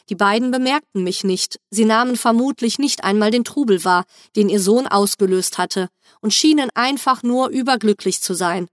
Die 0.08 0.14
beiden 0.14 0.52
bemerkten 0.52 1.02
mich 1.02 1.24
nicht, 1.24 1.58
sie 1.68 1.84
nahmen 1.84 2.16
vermutlich 2.16 2.78
nicht 2.78 3.02
einmal 3.02 3.32
den 3.32 3.42
Trubel 3.42 3.84
wahr, 3.84 4.04
den 4.36 4.48
ihr 4.48 4.60
Sohn 4.60 4.86
ausgelöst 4.86 5.58
hatte, 5.58 5.88
und 6.20 6.32
schienen 6.32 6.70
einfach 6.74 7.24
nur 7.24 7.48
überglücklich 7.48 8.20
zu 8.20 8.34
sein. 8.34 8.68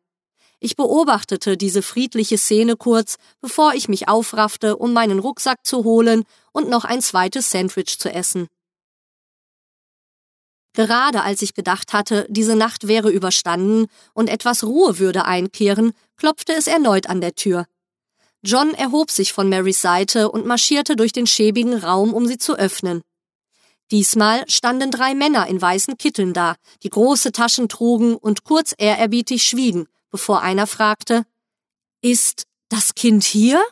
Ich 0.60 0.76
beobachtete 0.76 1.58
diese 1.58 1.82
friedliche 1.82 2.38
Szene 2.38 2.76
kurz, 2.76 3.15
bevor 3.41 3.74
ich 3.74 3.89
mich 3.89 4.08
aufraffte, 4.08 4.78
um 4.78 4.94
meinen 4.94 5.18
Rucksack 5.18 5.65
zu 5.65 5.84
holen 5.86 6.24
und 6.52 6.70
noch 6.70 6.86
ein 6.86 7.02
zweites 7.02 7.50
Sandwich 7.50 7.98
zu 7.98 8.13
essen. 8.13 8.48
Gerade 10.76 11.24
als 11.24 11.42
ich 11.42 11.54
gedacht 11.54 11.94
hatte, 11.94 12.28
diese 12.30 12.56
Nacht 12.56 12.88
wäre 12.88 13.10
überstanden 13.10 13.88
und 14.14 14.30
etwas 14.30 14.64
Ruhe 14.64 15.00
würde 15.00 15.26
einkehren, 15.26 15.94
klopfte 16.18 16.54
es 16.54 16.68
erneut 16.68 17.08
an 17.08 17.22
der 17.22 17.34
Tür. 17.34 17.66
John 18.44 18.74
erhob 18.74 19.10
sich 19.10 19.32
von 19.34 19.50
Marys 19.50 19.82
Seite 19.82 20.30
und 20.30 20.46
marschierte 20.46 20.96
durch 20.96 21.14
den 21.14 21.28
schäbigen 21.28 21.78
Raum, 21.78 22.14
um 22.14 22.28
sie 22.28 22.38
zu 22.38 22.56
öffnen. 22.56 23.02
Diesmal 23.92 24.44
standen 24.50 24.92
drei 24.92 25.16
Männer 25.16 25.48
in 25.48 25.62
weißen 25.62 25.98
Kitteln 25.98 26.34
da, 26.34 26.56
die 26.84 26.90
große 26.90 27.32
Taschen 27.32 27.70
trugen 27.70 28.16
und 28.16 28.44
kurz 28.44 28.76
ehrerbietig 28.78 29.44
schwiegen, 29.44 29.88
bevor 30.12 30.42
einer 30.42 30.68
fragte, 30.68 31.24
Ist 32.02 32.44
das 32.70 32.96
Kind 32.96 33.24
hier? 33.24 33.64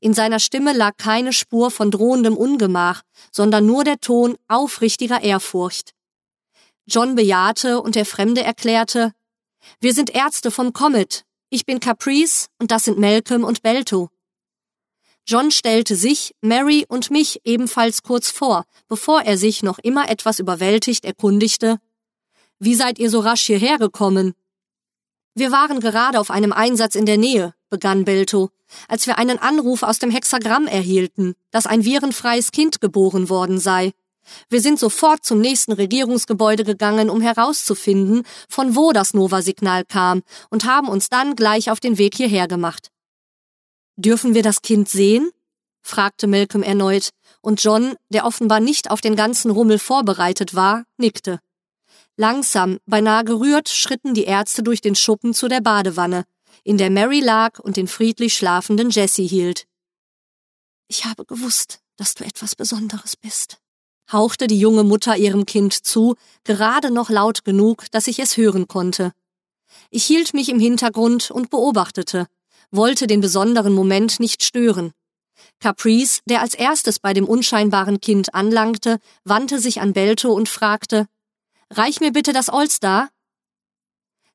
In 0.00 0.14
seiner 0.14 0.40
Stimme 0.40 0.72
lag 0.72 0.96
keine 0.96 1.32
Spur 1.32 1.70
von 1.70 1.90
drohendem 1.90 2.36
Ungemach, 2.36 3.02
sondern 3.30 3.66
nur 3.66 3.84
der 3.84 4.00
Ton 4.00 4.36
aufrichtiger 4.48 5.22
Ehrfurcht. 5.22 5.92
John 6.90 7.14
bejahte 7.14 7.80
und 7.80 7.94
der 7.94 8.04
Fremde 8.04 8.42
erklärte, 8.42 9.12
Wir 9.80 9.94
sind 9.94 10.10
Ärzte 10.10 10.50
vom 10.50 10.72
Comet. 10.72 11.24
Ich 11.48 11.64
bin 11.64 11.78
Caprice 11.78 12.48
und 12.58 12.72
das 12.72 12.84
sind 12.84 12.98
Malcolm 12.98 13.44
und 13.44 13.62
Belto. 13.62 14.08
John 15.24 15.52
stellte 15.52 15.94
sich, 15.94 16.34
Mary 16.40 16.84
und 16.88 17.12
mich 17.12 17.42
ebenfalls 17.44 18.02
kurz 18.02 18.30
vor, 18.32 18.64
bevor 18.88 19.22
er 19.22 19.38
sich 19.38 19.62
noch 19.62 19.78
immer 19.78 20.10
etwas 20.10 20.40
überwältigt 20.40 21.04
erkundigte. 21.04 21.78
Wie 22.58 22.74
seid 22.74 22.98
ihr 22.98 23.08
so 23.08 23.20
rasch 23.20 23.42
hierher 23.42 23.78
gekommen? 23.78 24.34
Wir 25.34 25.52
waren 25.52 25.78
gerade 25.78 26.18
auf 26.18 26.32
einem 26.32 26.52
Einsatz 26.52 26.96
in 26.96 27.06
der 27.06 27.18
Nähe, 27.18 27.54
begann 27.68 28.04
Belto, 28.04 28.50
als 28.88 29.06
wir 29.06 29.16
einen 29.16 29.38
Anruf 29.38 29.84
aus 29.84 30.00
dem 30.00 30.10
Hexagramm 30.10 30.66
erhielten, 30.66 31.34
dass 31.52 31.66
ein 31.66 31.84
virenfreies 31.84 32.50
Kind 32.50 32.80
geboren 32.80 33.28
worden 33.28 33.60
sei. 33.60 33.92
Wir 34.48 34.60
sind 34.60 34.78
sofort 34.78 35.24
zum 35.24 35.40
nächsten 35.40 35.72
Regierungsgebäude 35.72 36.64
gegangen, 36.64 37.10
um 37.10 37.20
herauszufinden, 37.20 38.24
von 38.48 38.76
wo 38.76 38.92
das 38.92 39.14
Nova-Signal 39.14 39.84
kam, 39.84 40.22
und 40.50 40.64
haben 40.64 40.88
uns 40.88 41.08
dann 41.08 41.36
gleich 41.36 41.70
auf 41.70 41.80
den 41.80 41.98
Weg 41.98 42.14
hierher 42.14 42.48
gemacht. 42.48 42.90
Dürfen 43.96 44.34
wir 44.34 44.42
das 44.42 44.62
Kind 44.62 44.88
sehen? 44.88 45.30
fragte 45.82 46.26
Malcolm 46.26 46.62
erneut, 46.62 47.10
und 47.40 47.62
John, 47.62 47.94
der 48.10 48.26
offenbar 48.26 48.60
nicht 48.60 48.90
auf 48.90 49.00
den 49.00 49.16
ganzen 49.16 49.50
Rummel 49.50 49.78
vorbereitet 49.78 50.54
war, 50.54 50.84
nickte. 50.96 51.40
Langsam, 52.16 52.78
beinahe 52.86 53.24
gerührt, 53.24 53.68
schritten 53.68 54.14
die 54.14 54.24
Ärzte 54.24 54.62
durch 54.62 54.80
den 54.80 54.94
Schuppen 54.94 55.32
zu 55.32 55.48
der 55.48 55.60
Badewanne, 55.60 56.24
in 56.64 56.76
der 56.76 56.90
Mary 56.90 57.20
lag 57.20 57.58
und 57.58 57.76
den 57.76 57.88
friedlich 57.88 58.36
schlafenden 58.36 58.90
Jesse 58.90 59.22
hielt. 59.22 59.66
Ich 60.88 61.04
habe 61.04 61.24
gewusst, 61.24 61.80
dass 61.96 62.14
du 62.14 62.24
etwas 62.24 62.56
Besonderes 62.56 63.16
bist, 63.16 63.58
hauchte 64.12 64.46
die 64.46 64.58
junge 64.58 64.84
Mutter 64.84 65.16
ihrem 65.16 65.46
Kind 65.46 65.74
zu, 65.74 66.16
gerade 66.44 66.90
noch 66.90 67.10
laut 67.10 67.44
genug, 67.44 67.90
dass 67.90 68.06
ich 68.06 68.18
es 68.18 68.36
hören 68.36 68.68
konnte. 68.68 69.12
Ich 69.90 70.04
hielt 70.04 70.34
mich 70.34 70.48
im 70.48 70.58
Hintergrund 70.58 71.30
und 71.30 71.50
beobachtete, 71.50 72.26
wollte 72.70 73.06
den 73.06 73.20
besonderen 73.20 73.72
Moment 73.72 74.20
nicht 74.20 74.42
stören. 74.42 74.92
Caprice, 75.58 76.20
der 76.26 76.40
als 76.40 76.54
erstes 76.54 76.98
bei 76.98 77.12
dem 77.12 77.26
unscheinbaren 77.26 78.00
Kind 78.00 78.34
anlangte, 78.34 78.98
wandte 79.24 79.58
sich 79.58 79.80
an 79.80 79.92
Belto 79.92 80.32
und 80.32 80.48
fragte, 80.48 81.06
Reich 81.70 82.00
mir 82.00 82.12
bitte 82.12 82.32
das 82.32 82.48
All-Star. 82.48 83.10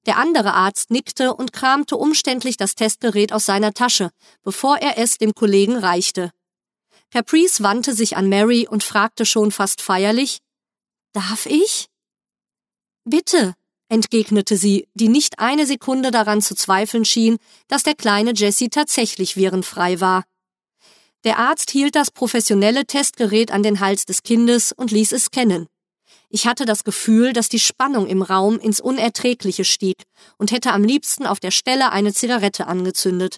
Der 0.06 0.18
andere 0.18 0.54
Arzt 0.54 0.92
nickte 0.92 1.34
und 1.34 1.52
kramte 1.52 1.98
umständlich 1.98 2.58
das 2.58 2.76
Testgerät 2.76 3.34
aus 3.34 3.46
seiner 3.46 3.74
Tasche, 3.74 4.12
bevor 4.44 4.78
er 4.78 4.98
es 4.98 5.18
dem 5.18 5.34
Kollegen 5.34 5.78
reichte. 5.78 6.32
Caprice 7.16 7.64
wandte 7.64 7.94
sich 7.94 8.18
an 8.18 8.28
Mary 8.28 8.68
und 8.70 8.84
fragte 8.84 9.26
schon 9.26 9.54
fast 9.54 9.82
feierlich, 9.82 10.40
Darf 11.14 11.46
ich? 11.46 11.86
Bitte, 13.06 13.54
entgegnete 13.88 14.58
sie, 14.58 14.90
die 14.96 15.08
nicht 15.08 15.40
eine 15.40 15.66
Sekunde 15.66 16.12
daran 16.12 16.42
zu 16.42 16.56
zweifeln 16.56 17.06
schien, 17.06 17.38
dass 17.70 17.84
der 17.84 17.96
kleine 17.96 18.34
Jesse 18.36 18.70
tatsächlich 18.70 19.38
virenfrei 19.38 20.02
war. 20.02 20.26
Der 21.24 21.40
Arzt 21.40 21.72
hielt 21.72 21.96
das 21.96 22.12
professionelle 22.12 22.86
Testgerät 22.86 23.50
an 23.50 23.64
den 23.64 23.80
Hals 23.80 24.04
des 24.04 24.22
Kindes 24.24 24.74
und 24.74 24.92
ließ 24.92 25.14
es 25.14 25.28
scannen. 25.28 25.68
Ich 26.28 26.48
hatte 26.48 26.66
das 26.66 26.84
Gefühl, 26.84 27.32
dass 27.32 27.48
die 27.48 27.62
Spannung 27.62 28.08
im 28.08 28.24
Raum 28.24 28.60
ins 28.60 28.82
Unerträgliche 28.82 29.64
stieg 29.64 30.04
und 30.38 30.52
hätte 30.52 30.74
am 30.74 30.84
liebsten 30.84 31.26
auf 31.26 31.40
der 31.40 31.52
Stelle 31.52 31.94
eine 31.94 32.14
Zigarette 32.14 32.68
angezündet. 32.68 33.38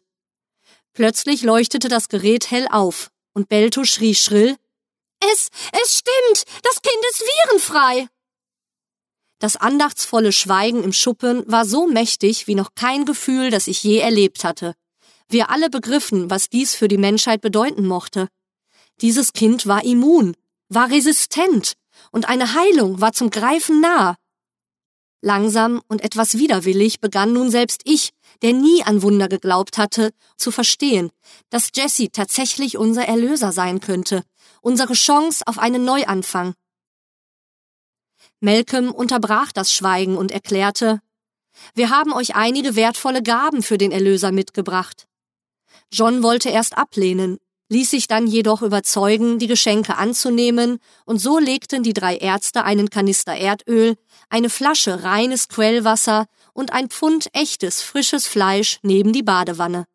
Plötzlich 0.93 1.43
leuchtete 1.43 1.89
das 1.89 2.09
Gerät 2.09 2.49
hell 2.49 2.67
auf 2.71 3.11
und 3.37 3.49
Belto 3.49 3.85
schrie 3.85 4.15
schrill 4.15 4.57
Es, 5.19 5.49
es 5.83 5.97
stimmt, 5.99 6.43
das 6.63 6.81
Kind 6.81 7.03
ist 7.11 7.21
virenfrei. 7.21 8.07
Das 9.39 9.55
andachtsvolle 9.55 10.31
Schweigen 10.31 10.83
im 10.83 10.91
Schuppen 10.91 11.43
war 11.49 11.63
so 11.63 11.85
mächtig 11.85 12.47
wie 12.47 12.55
noch 12.55 12.73
kein 12.73 13.05
Gefühl, 13.05 13.51
das 13.51 13.67
ich 13.67 13.83
je 13.83 13.99
erlebt 13.99 14.43
hatte. 14.43 14.73
Wir 15.29 15.51
alle 15.51 15.69
begriffen, 15.69 16.31
was 16.31 16.49
dies 16.49 16.73
für 16.73 16.87
die 16.87 16.97
Menschheit 16.97 17.41
bedeuten 17.41 17.85
mochte. 17.85 18.27
Dieses 19.01 19.33
Kind 19.33 19.67
war 19.67 19.83
immun, 19.83 20.35
war 20.69 20.89
resistent, 20.89 21.73
und 22.11 22.27
eine 22.27 22.55
Heilung 22.55 23.01
war 23.01 23.13
zum 23.13 23.29
Greifen 23.29 23.81
nah. 23.81 24.15
Langsam 25.21 25.81
und 25.87 26.03
etwas 26.03 26.37
widerwillig 26.37 26.99
begann 26.99 27.33
nun 27.33 27.49
selbst 27.49 27.81
ich, 27.85 28.11
der 28.43 28.53
nie 28.53 28.83
an 28.83 29.01
Wunder 29.01 29.27
geglaubt 29.27 29.77
hatte, 29.77 30.11
zu 30.37 30.51
verstehen, 30.51 31.11
dass 31.49 31.71
Jesse 31.75 32.11
tatsächlich 32.11 32.77
unser 32.77 33.05
Erlöser 33.05 33.51
sein 33.51 33.79
könnte, 33.79 34.23
unsere 34.61 34.93
Chance 34.93 35.43
auf 35.47 35.57
einen 35.57 35.85
Neuanfang. 35.85 36.53
Malcolm 38.39 38.91
unterbrach 38.91 39.51
das 39.51 39.73
Schweigen 39.73 40.15
und 40.17 40.31
erklärte, 40.31 41.01
wir 41.73 41.89
haben 41.89 42.13
euch 42.13 42.35
einige 42.35 42.75
wertvolle 42.75 43.23
Gaben 43.23 43.63
für 43.63 43.79
den 43.79 43.91
Erlöser 43.91 44.31
mitgebracht. 44.31 45.07
John 45.91 46.21
wollte 46.21 46.49
erst 46.49 46.77
ablehnen, 46.77 47.39
ließ 47.69 47.91
sich 47.91 48.07
dann 48.07 48.27
jedoch 48.27 48.61
überzeugen, 48.61 49.39
die 49.39 49.47
Geschenke 49.47 49.97
anzunehmen, 49.97 50.79
und 51.05 51.19
so 51.19 51.39
legten 51.39 51.83
die 51.83 51.93
drei 51.93 52.17
Ärzte 52.17 52.63
einen 52.63 52.89
Kanister 52.89 53.35
Erdöl, 53.35 53.95
eine 54.29 54.49
Flasche 54.49 55.03
reines 55.03 55.49
Quellwasser 55.49 56.27
und 56.53 56.73
ein 56.73 56.89
Pfund 56.89 57.27
echtes, 57.33 57.81
frisches 57.81 58.27
Fleisch 58.27 58.79
neben 58.81 59.13
die 59.13 59.23
Badewanne. 59.23 59.85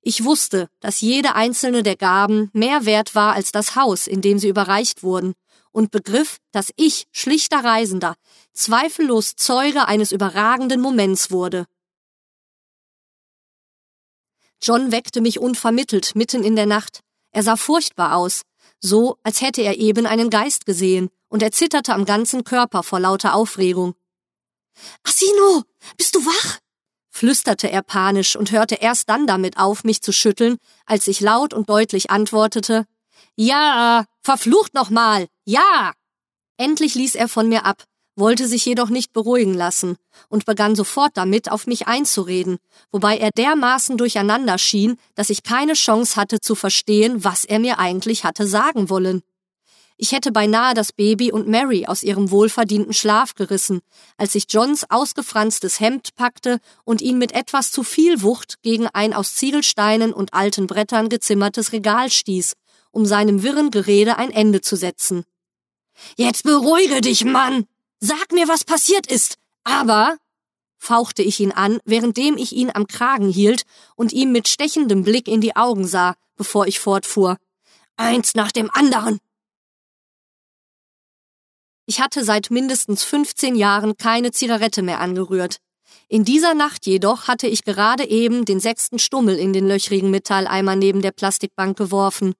Ich 0.00 0.24
wusste, 0.24 0.68
dass 0.80 1.00
jede 1.00 1.36
einzelne 1.36 1.82
der 1.82 1.96
Gaben 1.96 2.50
mehr 2.52 2.86
wert 2.86 3.14
war 3.14 3.34
als 3.34 3.52
das 3.52 3.76
Haus, 3.76 4.06
in 4.06 4.20
dem 4.20 4.38
sie 4.38 4.48
überreicht 4.48 5.02
wurden, 5.02 5.34
und 5.70 5.90
begriff, 5.90 6.38
dass 6.50 6.70
ich, 6.76 7.06
schlichter 7.12 7.64
Reisender, 7.64 8.14
zweifellos 8.52 9.36
Zeuge 9.36 9.86
eines 9.88 10.12
überragenden 10.12 10.80
Moments 10.80 11.30
wurde. 11.30 11.66
John 14.62 14.92
weckte 14.92 15.20
mich 15.20 15.40
unvermittelt 15.40 16.14
mitten 16.14 16.44
in 16.44 16.54
der 16.54 16.66
Nacht. 16.66 17.00
Er 17.32 17.42
sah 17.42 17.56
furchtbar 17.56 18.16
aus, 18.16 18.42
so 18.78 19.18
als 19.24 19.40
hätte 19.40 19.62
er 19.62 19.78
eben 19.78 20.06
einen 20.06 20.30
Geist 20.30 20.66
gesehen, 20.66 21.10
und 21.28 21.42
er 21.42 21.50
zitterte 21.50 21.94
am 21.94 22.04
ganzen 22.04 22.44
Körper 22.44 22.82
vor 22.82 23.00
lauter 23.00 23.34
Aufregung. 23.34 23.94
Asino, 25.02 25.64
bist 25.96 26.14
du 26.14 26.24
wach? 26.24 26.58
flüsterte 27.10 27.70
er 27.70 27.82
panisch 27.82 28.36
und 28.36 28.52
hörte 28.52 28.76
erst 28.76 29.08
dann 29.08 29.26
damit 29.26 29.58
auf, 29.58 29.84
mich 29.84 30.00
zu 30.00 30.12
schütteln, 30.12 30.56
als 30.86 31.08
ich 31.08 31.20
laut 31.20 31.52
und 31.52 31.68
deutlich 31.68 32.10
antwortete 32.10 32.86
Ja, 33.36 34.04
verflucht 34.22 34.74
nochmal, 34.74 35.26
ja. 35.44 35.92
Endlich 36.56 36.94
ließ 36.94 37.14
er 37.14 37.28
von 37.28 37.48
mir 37.48 37.64
ab, 37.66 37.84
wollte 38.22 38.46
sich 38.46 38.64
jedoch 38.64 38.88
nicht 38.88 39.12
beruhigen 39.12 39.52
lassen 39.52 39.96
und 40.28 40.44
begann 40.44 40.76
sofort 40.76 41.10
damit, 41.14 41.50
auf 41.50 41.66
mich 41.66 41.88
einzureden, 41.88 42.58
wobei 42.92 43.18
er 43.18 43.32
dermaßen 43.32 43.98
durcheinander 43.98 44.58
schien, 44.58 44.96
dass 45.16 45.28
ich 45.28 45.42
keine 45.42 45.72
Chance 45.72 46.14
hatte 46.14 46.38
zu 46.38 46.54
verstehen, 46.54 47.24
was 47.24 47.44
er 47.44 47.58
mir 47.58 47.80
eigentlich 47.80 48.22
hatte 48.22 48.46
sagen 48.46 48.88
wollen. 48.88 49.22
Ich 49.96 50.12
hätte 50.12 50.30
beinahe 50.30 50.72
das 50.72 50.92
Baby 50.92 51.32
und 51.32 51.48
Mary 51.48 51.86
aus 51.86 52.04
ihrem 52.04 52.30
wohlverdienten 52.30 52.92
Schlaf 52.92 53.34
gerissen, 53.34 53.80
als 54.16 54.36
ich 54.36 54.44
Johns 54.48 54.88
ausgefranstes 54.88 55.80
Hemd 55.80 56.14
packte 56.14 56.60
und 56.84 57.02
ihn 57.02 57.18
mit 57.18 57.32
etwas 57.32 57.72
zu 57.72 57.82
viel 57.82 58.22
Wucht 58.22 58.62
gegen 58.62 58.86
ein 58.86 59.14
aus 59.14 59.34
Ziegelsteinen 59.34 60.12
und 60.12 60.32
alten 60.32 60.68
Brettern 60.68 61.08
gezimmertes 61.08 61.72
Regal 61.72 62.08
stieß, 62.08 62.52
um 62.92 63.04
seinem 63.04 63.42
wirren 63.42 63.72
Gerede 63.72 64.16
ein 64.16 64.30
Ende 64.30 64.60
zu 64.60 64.76
setzen. 64.76 65.24
Jetzt 66.16 66.44
beruhige 66.44 67.00
dich, 67.00 67.24
Mann! 67.24 67.66
Sag 68.04 68.32
mir, 68.32 68.48
was 68.48 68.64
passiert 68.64 69.06
ist. 69.06 69.36
Aber, 69.62 70.16
fauchte 70.76 71.22
ich 71.22 71.38
ihn 71.38 71.52
an, 71.52 71.78
währenddem 71.84 72.36
ich 72.36 72.52
ihn 72.52 72.68
am 72.74 72.88
Kragen 72.88 73.30
hielt 73.30 73.62
und 73.94 74.12
ihm 74.12 74.32
mit 74.32 74.48
stechendem 74.48 75.04
Blick 75.04 75.28
in 75.28 75.40
die 75.40 75.54
Augen 75.54 75.86
sah, 75.86 76.16
bevor 76.34 76.66
ich 76.66 76.80
fortfuhr. 76.80 77.36
Eins 77.96 78.34
nach 78.34 78.50
dem 78.50 78.72
anderen. 78.72 79.20
Ich 81.86 82.00
hatte 82.00 82.24
seit 82.24 82.50
mindestens 82.50 83.04
15 83.04 83.54
Jahren 83.54 83.96
keine 83.96 84.32
Zigarette 84.32 84.82
mehr 84.82 84.98
angerührt. 84.98 85.58
In 86.08 86.24
dieser 86.24 86.54
Nacht 86.54 86.86
jedoch 86.86 87.28
hatte 87.28 87.46
ich 87.46 87.62
gerade 87.62 88.04
eben 88.04 88.44
den 88.44 88.58
sechsten 88.58 88.98
Stummel 88.98 89.36
in 89.36 89.52
den 89.52 89.68
löchrigen 89.68 90.10
Metalleimer 90.10 90.74
neben 90.74 91.02
der 91.02 91.12
Plastikbank 91.12 91.78
geworfen. 91.78 92.34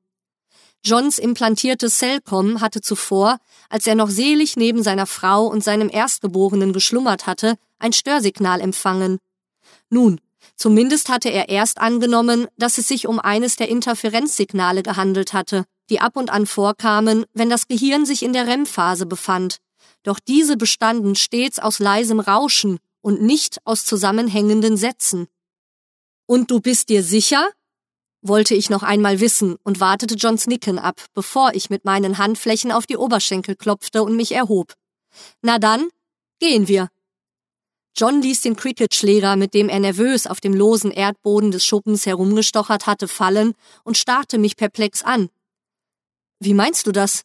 Johns 0.84 1.18
implantiertes 1.18 1.98
Cellcom 1.98 2.60
hatte 2.60 2.80
zuvor, 2.80 3.38
als 3.68 3.86
er 3.86 3.94
noch 3.94 4.10
selig 4.10 4.56
neben 4.56 4.82
seiner 4.82 5.06
Frau 5.06 5.46
und 5.46 5.62
seinem 5.62 5.88
Erstgeborenen 5.88 6.72
geschlummert 6.72 7.26
hatte, 7.26 7.56
ein 7.78 7.92
Störsignal 7.92 8.60
empfangen. 8.60 9.18
Nun, 9.90 10.20
zumindest 10.56 11.08
hatte 11.08 11.28
er 11.28 11.48
erst 11.48 11.80
angenommen, 11.80 12.48
dass 12.56 12.78
es 12.78 12.88
sich 12.88 13.06
um 13.06 13.20
eines 13.20 13.56
der 13.56 13.68
Interferenzsignale 13.68 14.82
gehandelt 14.82 15.32
hatte, 15.32 15.64
die 15.88 16.00
ab 16.00 16.16
und 16.16 16.30
an 16.30 16.46
vorkamen, 16.46 17.26
wenn 17.32 17.48
das 17.48 17.68
Gehirn 17.68 18.04
sich 18.04 18.24
in 18.24 18.32
der 18.32 18.48
REM-Phase 18.48 19.06
befand. 19.06 19.58
Doch 20.02 20.18
diese 20.18 20.56
bestanden 20.56 21.14
stets 21.14 21.60
aus 21.60 21.78
leisem 21.78 22.18
Rauschen 22.18 22.78
und 23.02 23.22
nicht 23.22 23.58
aus 23.64 23.84
zusammenhängenden 23.84 24.76
Sätzen. 24.76 25.28
Und 26.26 26.50
du 26.50 26.60
bist 26.60 26.88
dir 26.88 27.02
sicher? 27.02 27.48
Wollte 28.22 28.54
ich 28.54 28.70
noch 28.70 28.82
einmal 28.82 29.20
wissen 29.20 29.56
und 29.64 29.80
wartete 29.80 30.14
Johns 30.14 30.46
Nicken 30.46 30.78
ab, 30.78 31.04
bevor 31.12 31.54
ich 31.54 31.70
mit 31.70 31.84
meinen 31.84 32.18
Handflächen 32.18 32.72
auf 32.72 32.86
die 32.86 32.96
Oberschenkel 32.96 33.56
klopfte 33.56 34.02
und 34.02 34.16
mich 34.16 34.32
erhob. 34.32 34.74
Na 35.42 35.58
dann, 35.58 35.88
gehen 36.38 36.68
wir. 36.68 36.88
John 37.94 38.22
ließ 38.22 38.40
den 38.40 38.56
Cricketschläger, 38.56 39.36
mit 39.36 39.52
dem 39.52 39.68
er 39.68 39.80
nervös 39.80 40.26
auf 40.26 40.40
dem 40.40 40.54
losen 40.54 40.90
Erdboden 40.90 41.50
des 41.50 41.66
Schuppens 41.66 42.06
herumgestochert 42.06 42.86
hatte, 42.86 43.06
fallen 43.06 43.54
und 43.84 43.98
starrte 43.98 44.38
mich 44.38 44.56
perplex 44.56 45.02
an. 45.02 45.28
Wie 46.40 46.54
meinst 46.54 46.86
du 46.86 46.92
das? 46.92 47.22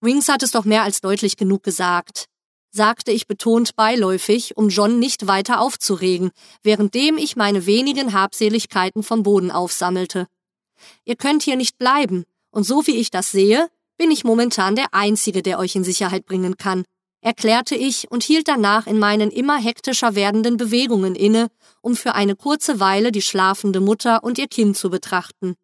Wings 0.00 0.28
hat 0.28 0.42
es 0.42 0.52
doch 0.52 0.64
mehr 0.64 0.82
als 0.82 1.00
deutlich 1.00 1.36
genug 1.36 1.62
gesagt 1.62 2.31
sagte 2.72 3.12
ich 3.12 3.26
betont 3.26 3.76
beiläufig, 3.76 4.56
um 4.56 4.70
John 4.70 4.98
nicht 4.98 5.26
weiter 5.26 5.60
aufzuregen, 5.60 6.30
währenddem 6.62 7.18
ich 7.18 7.36
meine 7.36 7.66
wenigen 7.66 8.14
Habseligkeiten 8.14 9.02
vom 9.02 9.22
Boden 9.22 9.50
aufsammelte. 9.50 10.26
Ihr 11.04 11.16
könnt 11.16 11.42
hier 11.42 11.56
nicht 11.56 11.78
bleiben, 11.78 12.24
und 12.50 12.64
so 12.64 12.86
wie 12.86 12.96
ich 12.96 13.10
das 13.10 13.30
sehe, 13.30 13.68
bin 13.98 14.10
ich 14.10 14.24
momentan 14.24 14.74
der 14.74 14.92
Einzige, 14.92 15.42
der 15.42 15.58
euch 15.58 15.76
in 15.76 15.84
Sicherheit 15.84 16.26
bringen 16.26 16.56
kann, 16.56 16.84
erklärte 17.20 17.76
ich 17.76 18.10
und 18.10 18.24
hielt 18.24 18.48
danach 18.48 18.86
in 18.86 18.98
meinen 18.98 19.30
immer 19.30 19.58
hektischer 19.58 20.14
werdenden 20.14 20.56
Bewegungen 20.56 21.14
inne, 21.14 21.48
um 21.80 21.94
für 21.94 22.14
eine 22.14 22.34
kurze 22.34 22.80
Weile 22.80 23.12
die 23.12 23.22
schlafende 23.22 23.80
Mutter 23.80 24.24
und 24.24 24.38
ihr 24.38 24.48
Kind 24.48 24.76
zu 24.76 24.90
betrachten. 24.90 25.54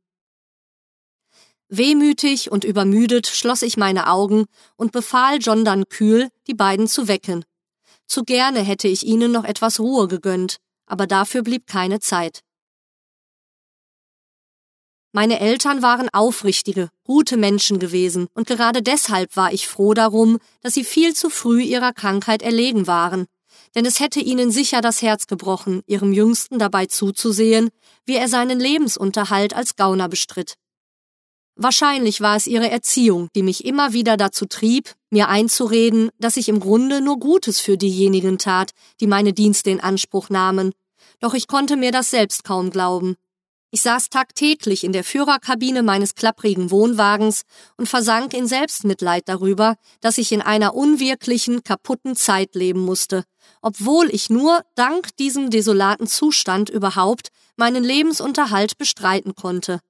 Wehmütig 1.68 2.50
und 2.50 2.64
übermüdet 2.64 3.26
schloss 3.26 3.62
ich 3.62 3.76
meine 3.76 4.08
Augen 4.08 4.46
und 4.76 4.92
befahl 4.92 5.38
John 5.38 5.64
dann 5.64 5.88
kühl, 5.88 6.28
die 6.46 6.54
beiden 6.54 6.88
zu 6.88 7.08
wecken. 7.08 7.44
Zu 8.06 8.24
gerne 8.24 8.60
hätte 8.60 8.88
ich 8.88 9.04
ihnen 9.04 9.32
noch 9.32 9.44
etwas 9.44 9.78
Ruhe 9.78 10.08
gegönnt, 10.08 10.56
aber 10.86 11.06
dafür 11.06 11.42
blieb 11.42 11.66
keine 11.66 12.00
Zeit. 12.00 12.40
Meine 15.12 15.40
Eltern 15.40 15.82
waren 15.82 16.08
aufrichtige, 16.10 16.90
gute 17.04 17.36
Menschen 17.36 17.78
gewesen, 17.78 18.28
und 18.34 18.46
gerade 18.46 18.82
deshalb 18.82 19.36
war 19.36 19.52
ich 19.52 19.66
froh 19.66 19.92
darum, 19.92 20.38
dass 20.62 20.74
sie 20.74 20.84
viel 20.84 21.14
zu 21.14 21.28
früh 21.28 21.62
ihrer 21.62 21.92
Krankheit 21.92 22.42
erlegen 22.42 22.86
waren, 22.86 23.26
denn 23.74 23.84
es 23.84 24.00
hätte 24.00 24.20
ihnen 24.20 24.50
sicher 24.50 24.80
das 24.80 25.02
Herz 25.02 25.26
gebrochen, 25.26 25.82
ihrem 25.86 26.12
Jüngsten 26.12 26.58
dabei 26.58 26.86
zuzusehen, 26.86 27.70
wie 28.06 28.16
er 28.16 28.28
seinen 28.28 28.60
Lebensunterhalt 28.60 29.54
als 29.54 29.76
Gauner 29.76 30.08
bestritt. 30.08 30.54
Wahrscheinlich 31.60 32.20
war 32.20 32.36
es 32.36 32.46
ihre 32.46 32.70
Erziehung, 32.70 33.30
die 33.34 33.42
mich 33.42 33.64
immer 33.64 33.92
wieder 33.92 34.16
dazu 34.16 34.46
trieb, 34.46 34.94
mir 35.10 35.28
einzureden, 35.28 36.10
dass 36.20 36.36
ich 36.36 36.48
im 36.48 36.60
Grunde 36.60 37.00
nur 37.00 37.18
Gutes 37.18 37.58
für 37.58 37.76
diejenigen 37.76 38.38
tat, 38.38 38.70
die 39.00 39.08
meine 39.08 39.32
Dienste 39.32 39.70
in 39.70 39.80
Anspruch 39.80 40.30
nahmen. 40.30 40.72
Doch 41.18 41.34
ich 41.34 41.48
konnte 41.48 41.76
mir 41.76 41.90
das 41.90 42.10
selbst 42.10 42.44
kaum 42.44 42.70
glauben. 42.70 43.16
Ich 43.72 43.82
saß 43.82 44.08
tagtäglich 44.08 44.84
in 44.84 44.92
der 44.92 45.02
Führerkabine 45.02 45.82
meines 45.82 46.14
klapprigen 46.14 46.70
Wohnwagens 46.70 47.42
und 47.76 47.88
versank 47.88 48.34
in 48.34 48.46
Selbstmitleid 48.46 49.28
darüber, 49.28 49.74
dass 50.00 50.16
ich 50.16 50.30
in 50.30 50.40
einer 50.40 50.74
unwirklichen, 50.76 51.64
kaputten 51.64 52.14
Zeit 52.14 52.54
leben 52.54 52.84
musste, 52.84 53.24
obwohl 53.62 54.14
ich 54.14 54.30
nur 54.30 54.62
dank 54.76 55.16
diesem 55.16 55.50
desolaten 55.50 56.06
Zustand 56.06 56.70
überhaupt 56.70 57.30
meinen 57.56 57.82
Lebensunterhalt 57.82 58.78
bestreiten 58.78 59.34
konnte. 59.34 59.80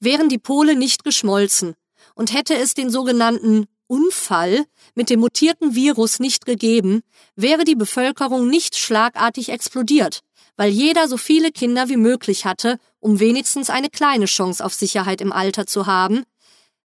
Wären 0.00 0.28
die 0.28 0.38
Pole 0.38 0.76
nicht 0.76 1.04
geschmolzen 1.04 1.74
und 2.14 2.32
hätte 2.32 2.56
es 2.56 2.74
den 2.74 2.90
sogenannten 2.90 3.66
Unfall 3.86 4.64
mit 4.94 5.10
dem 5.10 5.20
mutierten 5.20 5.74
Virus 5.74 6.20
nicht 6.20 6.46
gegeben, 6.46 7.02
wäre 7.36 7.64
die 7.64 7.74
Bevölkerung 7.74 8.48
nicht 8.48 8.76
schlagartig 8.76 9.50
explodiert, 9.50 10.20
weil 10.56 10.70
jeder 10.70 11.08
so 11.08 11.16
viele 11.16 11.50
Kinder 11.50 11.88
wie 11.88 11.96
möglich 11.96 12.46
hatte, 12.46 12.78
um 13.00 13.20
wenigstens 13.20 13.68
eine 13.68 13.90
kleine 13.90 14.26
Chance 14.26 14.64
auf 14.64 14.74
Sicherheit 14.74 15.20
im 15.20 15.32
Alter 15.32 15.66
zu 15.66 15.86
haben, 15.86 16.24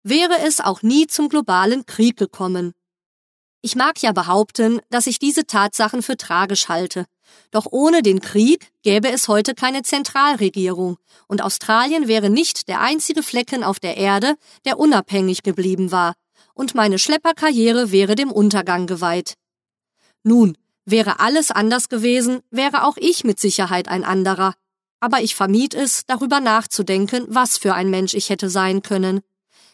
wäre 0.03 0.39
es 0.47 0.61
auch 0.61 0.83
nie 0.83 1.07
zum 1.07 1.29
globalen 1.29 1.87
Krieg 1.87 2.17
gekommen. 2.17 2.73
Ich 3.63 3.77
mag 3.77 4.01
ja 4.03 4.13
behaupten, 4.13 4.81
dass 4.91 5.07
ich 5.07 5.19
diese 5.19 5.47
Tatsachen 5.47 6.03
für 6.03 6.17
tragisch 6.17 6.69
halte, 6.69 7.07
doch 7.51 7.67
ohne 7.71 8.03
den 8.03 8.21
Krieg 8.21 8.73
gäbe 8.83 9.11
es 9.11 9.29
heute 9.29 9.55
keine 9.55 9.83
Zentralregierung 9.83 10.97
und 11.29 11.43
Australien 11.43 12.09
wäre 12.09 12.31
nicht 12.31 12.69
der 12.69 12.81
einzige 12.81 13.23
Flecken 13.23 13.63
auf 13.65 13.81
der 13.81 13.97
Erde, 13.97 14.35
der 14.65 14.79
unabhängig 14.79 15.43
geblieben 15.43 15.91
war, 15.93 16.15
und 16.55 16.75
meine 16.75 16.99
Schlepperkarriere 16.99 17.93
wäre 17.93 18.15
dem 18.15 18.33
Untergang 18.33 18.87
geweiht. 18.87 19.35
Nun, 20.23 20.57
wäre 20.85 21.21
alles 21.21 21.51
anders 21.51 21.89
gewesen, 21.89 22.41
wäre 22.51 22.85
auch 22.85 22.97
ich 22.97 23.25
mit 23.25 23.41
Sicherheit 23.41 23.89
ein 23.89 24.05
anderer. 24.05 24.55
Aber 25.01 25.21
ich 25.21 25.35
vermied 25.35 25.75
es, 25.75 26.07
darüber 26.07 26.41
nachzudenken, 26.41 27.25
was 27.29 27.59
für 27.59 27.75
ein 27.75 27.91
Mensch 27.91 28.15
ich 28.15 28.31
hätte 28.31 28.49
sein 28.49 28.83
können. 28.83 29.21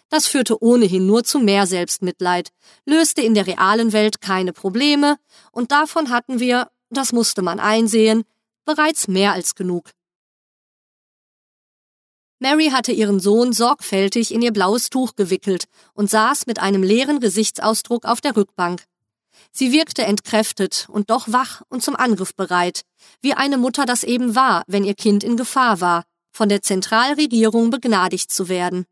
Das 0.08 0.26
führte 0.26 0.62
ohnehin 0.62 1.06
nur 1.06 1.22
zu 1.22 1.38
mehr 1.38 1.66
Selbstmitleid, 1.66 2.50
löste 2.86 3.20
in 3.20 3.34
der 3.34 3.46
realen 3.46 3.92
Welt 3.92 4.22
keine 4.22 4.54
Probleme, 4.54 5.18
und 5.52 5.70
davon 5.70 6.08
hatten 6.08 6.40
wir, 6.40 6.68
das 6.90 7.12
musste 7.12 7.42
man 7.42 7.60
einsehen, 7.60 8.24
bereits 8.64 9.08
mehr 9.08 9.32
als 9.32 9.54
genug. 9.54 9.90
Mary 12.40 12.70
hatte 12.70 12.92
ihren 12.92 13.18
Sohn 13.18 13.52
sorgfältig 13.52 14.32
in 14.32 14.42
ihr 14.42 14.52
blaues 14.52 14.90
Tuch 14.90 15.16
gewickelt 15.16 15.64
und 15.94 16.08
saß 16.08 16.46
mit 16.46 16.60
einem 16.60 16.82
leeren 16.82 17.18
Gesichtsausdruck 17.18 18.04
auf 18.04 18.20
der 18.20 18.36
Rückbank. 18.36 18.84
Sie 19.50 19.72
wirkte 19.72 20.04
entkräftet 20.04 20.86
und 20.88 21.10
doch 21.10 21.32
wach 21.32 21.62
und 21.68 21.82
zum 21.82 21.96
Angriff 21.96 22.34
bereit, 22.34 22.82
wie 23.20 23.34
eine 23.34 23.58
Mutter 23.58 23.86
das 23.86 24.04
eben 24.04 24.34
war, 24.34 24.62
wenn 24.66 24.84
ihr 24.84 24.94
Kind 24.94 25.24
in 25.24 25.36
Gefahr 25.36 25.80
war, 25.80 26.04
von 26.30 26.48
der 26.48 26.62
Zentralregierung 26.62 27.70
begnadigt 27.70 28.30
zu 28.30 28.48
werden. 28.48 28.86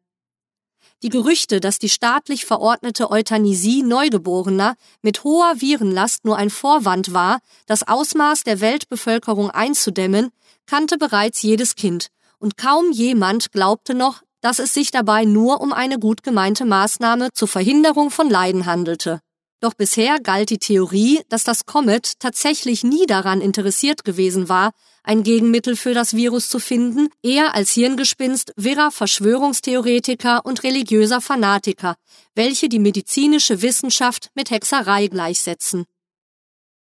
Die 1.02 1.11
Gerüchte, 1.11 1.61
dass 1.61 1.78
die 1.78 1.90
staatlich 1.90 2.46
verordnete 2.46 3.11
Euthanasie 3.11 3.82
Neugeborener 3.82 4.76
mit 5.02 5.24
hoher 5.24 5.61
Virenlast 5.61 6.24
nur 6.24 6.38
ein 6.38 6.48
Vorwand 6.48 7.12
war, 7.12 7.40
das 7.66 7.87
Ausmaß 7.87 8.44
der 8.44 8.61
Weltbevölkerung 8.61 9.50
einzudämmen, 9.50 10.30
kannte 10.64 10.96
bereits 10.96 11.42
jedes 11.42 11.74
Kind, 11.74 12.09
und 12.38 12.56
kaum 12.56 12.92
jemand 12.92 13.52
glaubte 13.52 13.94
noch, 13.94 14.22
dass 14.40 14.59
es 14.59 14.72
sich 14.72 14.90
dabei 14.90 15.24
nur 15.24 15.61
um 15.61 15.72
eine 15.72 15.98
gut 15.98 16.22
gemeinte 16.22 16.64
Maßnahme 16.64 17.28
zur 17.35 17.48
Verhinderung 17.48 18.11
von 18.11 18.30
Leiden 18.30 18.64
handelte. 18.64 19.20
Doch 19.61 19.74
bisher 19.74 20.20
galt 20.20 20.50
die 20.50 20.59
Theorie, 20.59 21.22
dass 21.28 21.44
das 21.44 21.66
Comet 21.66 22.20
tatsächlich 22.20 22.85
nie 22.85 23.06
daran 23.06 23.40
interessiert 23.40 24.04
gewesen 24.04 24.48
war, 24.48 24.72
ein 25.07 25.23
Gegenmittel 25.23 25.77
für 25.77 25.95
das 25.95 26.14
Virus 26.14 26.49
zu 26.49 26.59
finden, 26.59 27.09
eher 27.23 27.55
als 27.55 27.71
Hirngespinst 27.71 28.53
wirrer 28.57 28.90
Verschwörungstheoretiker 28.90 30.45
und 30.45 30.64
religiöser 30.64 31.21
Fanatiker, 31.21 31.95
welche 32.35 32.69
die 32.69 32.81
medizinische 32.81 33.62
Wissenschaft 33.62 34.31
mit 34.35 34.51
Hexerei 34.51 35.07
gleichsetzen. 35.07 35.85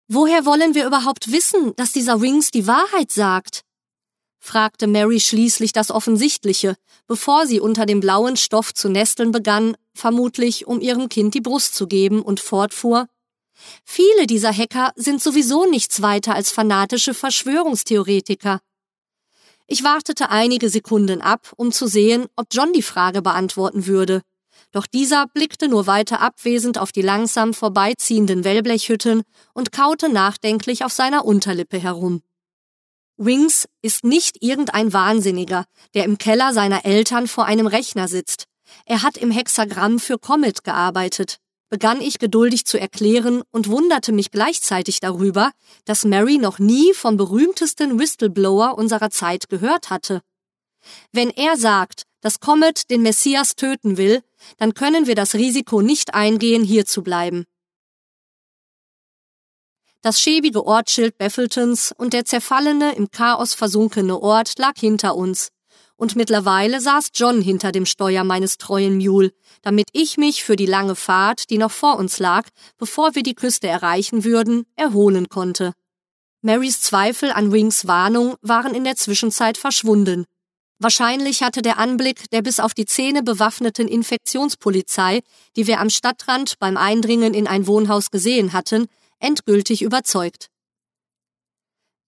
Woher 0.08 0.45
wollen 0.45 0.74
wir 0.74 0.88
überhaupt 0.88 1.32
wissen, 1.32 1.74
dass 1.76 1.91
dieser 1.91 2.19
Wings 2.19 2.50
die 2.50 2.65
Wahrheit 2.65 3.12
sagt? 3.12 3.62
fragte 4.39 4.88
Mary 4.88 5.19
schließlich 5.19 5.72
das 5.72 5.91
Offensichtliche, 5.91 6.76
bevor 7.08 7.45
sie 7.45 7.60
unter 7.60 7.86
dem 7.86 8.00
blauen 8.00 8.38
Stoff 8.38 8.74
zu 8.74 8.89
nesteln 8.89 9.32
begann, 9.32 9.76
vermutlich 9.93 10.65
um 10.65 10.82
ihrem 10.82 11.10
Kind 11.10 11.36
die 11.36 11.41
Brust 11.41 11.76
zu 11.76 11.86
geben, 11.86 12.24
und 12.24 12.39
fortfuhr 12.39 13.08
Viele 13.84 14.28
dieser 14.28 14.54
Hacker 14.54 14.91
sind 14.95 15.22
sowieso 15.22 15.65
nichts 15.65 16.02
weiter 16.02 16.36
als 16.36 16.52
fanatische 16.52 17.13
Verschwörungstheoretiker. 17.13 18.60
Ich 19.67 19.84
wartete 19.84 20.30
einige 20.30 20.69
Sekunden 20.69 21.22
ab, 21.22 21.54
um 21.56 21.72
zu 21.72 21.88
sehen, 21.88 22.28
ob 22.36 22.48
John 22.52 22.74
die 22.74 22.82
Frage 22.82 23.22
beantworten 23.22 23.86
würde. 23.86 24.22
Doch 24.72 24.88
dieser 24.88 25.28
blickte 25.28 25.67
nur 25.67 25.88
weiter 25.88 26.22
abwesend 26.22 26.78
auf 26.78 26.91
die 26.91 27.02
langsam 27.02 27.54
vorbeiziehenden 27.54 28.43
Wellblechhütten 28.43 29.24
und 29.54 29.72
kaute 29.72 30.10
nachdenklich 30.10 30.84
auf 30.84 30.93
seiner 30.93 31.26
Unterlippe 31.26 31.80
herum. 31.80 32.22
Wings 33.17 33.67
ist 33.82 34.04
nicht 34.04 34.41
irgendein 34.41 34.93
Wahnsinniger, 34.93 35.65
der 35.93 36.06
im 36.06 36.17
Keller 36.17 36.54
seiner 36.54 36.86
Eltern 36.86 37.28
vor 37.28 37.45
einem 37.45 37.67
Rechner 37.67 38.08
sitzt. 38.08 38.45
Er 38.86 39.04
hat 39.04 39.17
im 39.17 39.30
Hexagramm 39.30 40.00
für 40.00 40.17
Comet 40.17 40.63
gearbeitet, 40.63 41.38
begann 41.69 42.01
ich 42.01 42.19
geduldig 42.19 42.65
zu 42.65 42.79
erklären 42.79 43.43
und 43.51 43.69
wunderte 43.69 44.12
mich 44.12 44.32
gleichzeitig 44.32 44.99
darüber, 44.99 45.51
dass 45.86 46.05
Mary 46.05 46.38
noch 46.38 46.60
nie 46.60 46.93
vom 46.93 47.17
berühmtesten 47.17 47.99
Whistleblower 47.99 48.77
unserer 48.77 49.10
Zeit 49.10 49.49
gehört 49.49 49.89
hatte. 49.89 50.21
Wenn 51.12 51.29
er 51.29 51.58
sagt, 51.58 52.03
dass 52.21 52.39
Comet 52.39 52.89
den 52.89 53.01
Messias 53.01 53.55
töten 53.55 53.97
will, 53.97 54.21
dann 54.58 54.73
können 54.73 55.08
wir 55.08 55.15
das 55.15 55.36
Risiko 55.36 55.82
nicht 55.82 56.13
eingehen, 56.13 56.63
hier 56.63 56.86
zu 56.86 57.03
bleiben. 57.03 57.45
Das 60.01 60.21
schäbige 60.21 60.65
Ortsschild 60.65 61.17
Baffletons 61.17 61.93
und 61.97 62.13
der 62.13 62.23
zerfallene, 62.23 62.95
im 62.95 63.12
Chaos 63.12 63.53
versunkene 63.53 64.21
Ort 64.21 64.58
lag 64.58 64.73
hinter 64.77 65.15
uns. 65.15 65.49
Und 65.99 66.15
mittlerweile 66.15 66.79
saß 66.79 67.09
John 67.13 67.41
hinter 67.41 67.73
dem 67.73 67.85
Steuer 67.85 68.23
meines 68.23 68.57
treuen 68.57 68.95
Mule, 68.95 69.33
damit 69.62 69.89
ich 69.91 70.15
mich 70.15 70.45
für 70.45 70.55
die 70.55 70.65
lange 70.65 70.95
Fahrt, 70.95 71.49
die 71.49 71.57
noch 71.57 71.71
vor 71.71 71.97
uns 71.97 72.19
lag, 72.19 72.47
bevor 72.77 73.15
wir 73.15 73.23
die 73.23 73.35
Küste 73.35 73.67
erreichen 73.67 74.23
würden, 74.23 74.65
erholen 74.77 75.27
konnte. 75.27 75.73
Marys 76.41 76.79
Zweifel 76.79 77.33
an 77.33 77.51
Wings 77.51 77.85
Warnung 77.85 78.35
waren 78.41 78.73
in 78.73 78.85
der 78.85 78.95
Zwischenzeit 78.95 79.57
verschwunden. 79.57 80.23
Wahrscheinlich 80.77 81.43
hatte 81.43 81.62
der 81.62 81.77
Anblick 81.77 82.29
der 82.29 82.43
bis 82.43 82.62
auf 82.62 82.73
die 82.73 82.85
Zähne 82.85 83.21
bewaffneten 83.21 83.89
Infektionspolizei, 83.89 85.19
die 85.57 85.67
wir 85.67 85.81
am 85.81 85.89
Stadtrand 85.89 86.59
beim 86.59 86.77
Eindringen 86.77 87.33
in 87.33 87.45
ein 87.45 87.67
Wohnhaus 87.67 88.09
gesehen 88.09 88.53
hatten, 88.53 88.88
endgültig 89.19 89.81
überzeugt. 89.81 90.47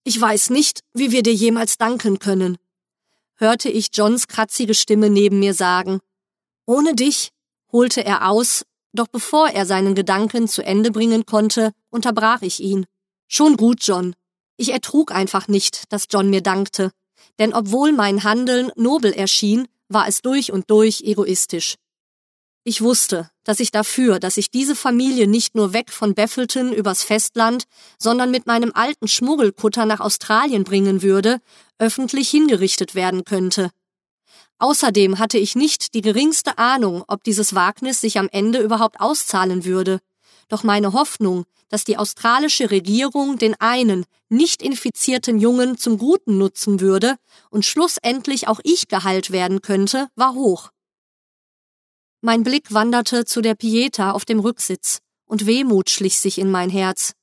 Ich 0.02 0.18
weiß 0.18 0.48
nicht, 0.48 0.80
wie 0.94 1.12
wir 1.12 1.22
dir 1.22 1.34
jemals 1.34 1.76
danken 1.76 2.18
können, 2.18 2.56
hörte 3.42 3.68
ich 3.68 3.88
Johns 3.92 4.28
kratzige 4.28 4.72
Stimme 4.72 5.10
neben 5.10 5.40
mir 5.40 5.52
sagen. 5.52 5.98
Ohne 6.64 6.94
dich, 6.94 7.30
holte 7.72 8.04
er 8.04 8.30
aus, 8.30 8.64
doch 8.92 9.08
bevor 9.08 9.48
er 9.48 9.66
seinen 9.66 9.94
Gedanken 9.94 10.46
zu 10.46 10.62
Ende 10.62 10.92
bringen 10.92 11.26
konnte, 11.26 11.72
unterbrach 11.90 12.42
ich 12.42 12.60
ihn. 12.60 12.86
Schon 13.26 13.56
gut, 13.56 13.82
John. 13.82 14.14
Ich 14.56 14.72
ertrug 14.72 15.10
einfach 15.12 15.48
nicht, 15.48 15.92
dass 15.92 16.06
John 16.08 16.30
mir 16.30 16.40
dankte, 16.40 16.92
denn 17.40 17.52
obwohl 17.52 17.92
mein 17.92 18.22
Handeln 18.22 18.70
nobel 18.76 19.12
erschien, 19.12 19.66
war 19.88 20.06
es 20.06 20.22
durch 20.22 20.52
und 20.52 20.70
durch 20.70 21.00
egoistisch. 21.00 21.74
Ich 22.64 22.80
wusste, 22.80 23.28
dass 23.42 23.58
ich 23.58 23.72
dafür, 23.72 24.20
dass 24.20 24.36
ich 24.36 24.48
diese 24.48 24.76
Familie 24.76 25.26
nicht 25.26 25.56
nur 25.56 25.72
weg 25.72 25.90
von 25.90 26.14
Baffleton 26.14 26.72
übers 26.72 27.02
Festland, 27.02 27.64
sondern 27.98 28.30
mit 28.30 28.46
meinem 28.46 28.70
alten 28.72 29.08
Schmuggelkutter 29.08 29.84
nach 29.84 29.98
Australien 29.98 30.62
bringen 30.62 31.02
würde, 31.02 31.40
öffentlich 31.78 32.30
hingerichtet 32.30 32.94
werden 32.94 33.24
könnte. 33.24 33.70
Außerdem 34.58 35.18
hatte 35.18 35.38
ich 35.38 35.56
nicht 35.56 35.92
die 35.94 36.02
geringste 36.02 36.56
Ahnung, 36.56 37.02
ob 37.08 37.24
dieses 37.24 37.52
Wagnis 37.56 38.00
sich 38.00 38.16
am 38.20 38.28
Ende 38.30 38.60
überhaupt 38.60 39.00
auszahlen 39.00 39.64
würde. 39.64 39.98
Doch 40.48 40.62
meine 40.62 40.92
Hoffnung, 40.92 41.46
dass 41.68 41.82
die 41.82 41.96
australische 41.96 42.70
Regierung 42.70 43.38
den 43.38 43.60
einen, 43.60 44.04
nicht 44.28 44.62
infizierten 44.62 45.40
Jungen 45.40 45.78
zum 45.78 45.98
Guten 45.98 46.38
nutzen 46.38 46.78
würde 46.78 47.16
und 47.50 47.64
schlussendlich 47.64 48.46
auch 48.46 48.60
ich 48.62 48.86
geheilt 48.86 49.32
werden 49.32 49.62
könnte, 49.62 50.06
war 50.14 50.34
hoch. 50.34 50.70
Mein 52.24 52.44
Blick 52.44 52.72
wanderte 52.72 53.24
zu 53.24 53.40
der 53.40 53.56
Pieta 53.56 54.12
auf 54.12 54.24
dem 54.24 54.38
Rücksitz, 54.38 55.00
und 55.24 55.44
Wehmut 55.44 55.90
schlich 55.90 56.20
sich 56.20 56.38
in 56.38 56.52
mein 56.52 56.70
Herz. 56.70 57.14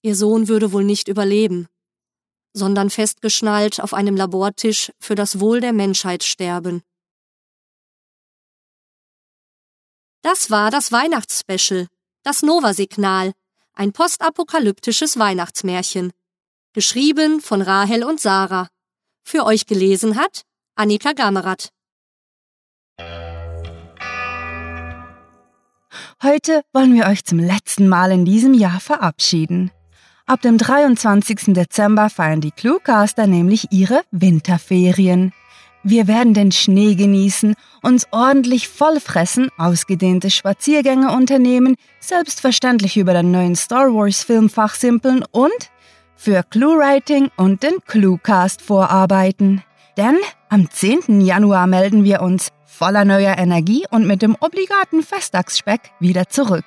Ihr 0.00 0.14
Sohn 0.14 0.46
würde 0.46 0.70
wohl 0.70 0.84
nicht 0.84 1.08
überleben, 1.08 1.66
sondern 2.52 2.88
festgeschnallt 2.88 3.80
auf 3.80 3.92
einem 3.92 4.14
Labortisch 4.14 4.92
für 5.00 5.16
das 5.16 5.40
Wohl 5.40 5.60
der 5.60 5.72
Menschheit 5.72 6.22
sterben. 6.22 6.82
Das 10.22 10.52
war 10.52 10.70
das 10.70 10.92
Weihnachtsspecial, 10.92 11.88
das 12.22 12.42
Nova-Signal, 12.42 13.32
ein 13.72 13.92
postapokalyptisches 13.92 15.18
Weihnachtsmärchen. 15.18 16.12
Geschrieben 16.74 17.40
von 17.40 17.60
Rahel 17.60 18.04
und 18.04 18.20
Sarah. 18.20 18.68
Für 19.24 19.44
euch 19.44 19.66
gelesen 19.66 20.16
hat 20.16 20.42
Annika 20.76 21.12
Gamerath. 21.12 21.75
Heute 26.22 26.62
wollen 26.72 26.94
wir 26.94 27.08
euch 27.08 27.26
zum 27.26 27.38
letzten 27.38 27.88
Mal 27.90 28.10
in 28.10 28.24
diesem 28.24 28.54
Jahr 28.54 28.80
verabschieden. 28.80 29.70
Ab 30.24 30.40
dem 30.40 30.56
23. 30.56 31.52
Dezember 31.52 32.08
feiern 32.08 32.40
die 32.40 32.52
Cluecaster 32.52 33.26
nämlich 33.26 33.66
ihre 33.70 34.00
Winterferien. 34.12 35.34
Wir 35.82 36.08
werden 36.08 36.32
den 36.32 36.52
Schnee 36.52 36.94
genießen, 36.94 37.54
uns 37.82 38.06
ordentlich 38.12 38.66
vollfressen, 38.66 39.50
ausgedehnte 39.58 40.30
Spaziergänge 40.30 41.12
unternehmen, 41.12 41.76
selbstverständlich 42.00 42.96
über 42.96 43.12
den 43.12 43.30
neuen 43.30 43.54
Star 43.54 43.92
Wars 43.92 44.24
Film 44.24 44.48
fachsimpeln 44.48 45.22
und 45.32 45.70
für 46.16 46.42
Clue-Writing 46.42 47.30
und 47.36 47.62
den 47.62 47.74
Cluecast 47.86 48.62
vorarbeiten. 48.62 49.62
Denn 49.98 50.16
am 50.48 50.70
10. 50.70 51.20
Januar 51.20 51.66
melden 51.66 52.04
wir 52.04 52.22
uns 52.22 52.50
voller 52.64 53.04
neuer 53.04 53.36
Energie 53.38 53.84
und 53.90 54.06
mit 54.06 54.22
dem 54.22 54.36
obligaten 54.38 55.02
Festtagsspeck 55.02 55.80
wieder 55.98 56.28
zurück. 56.28 56.64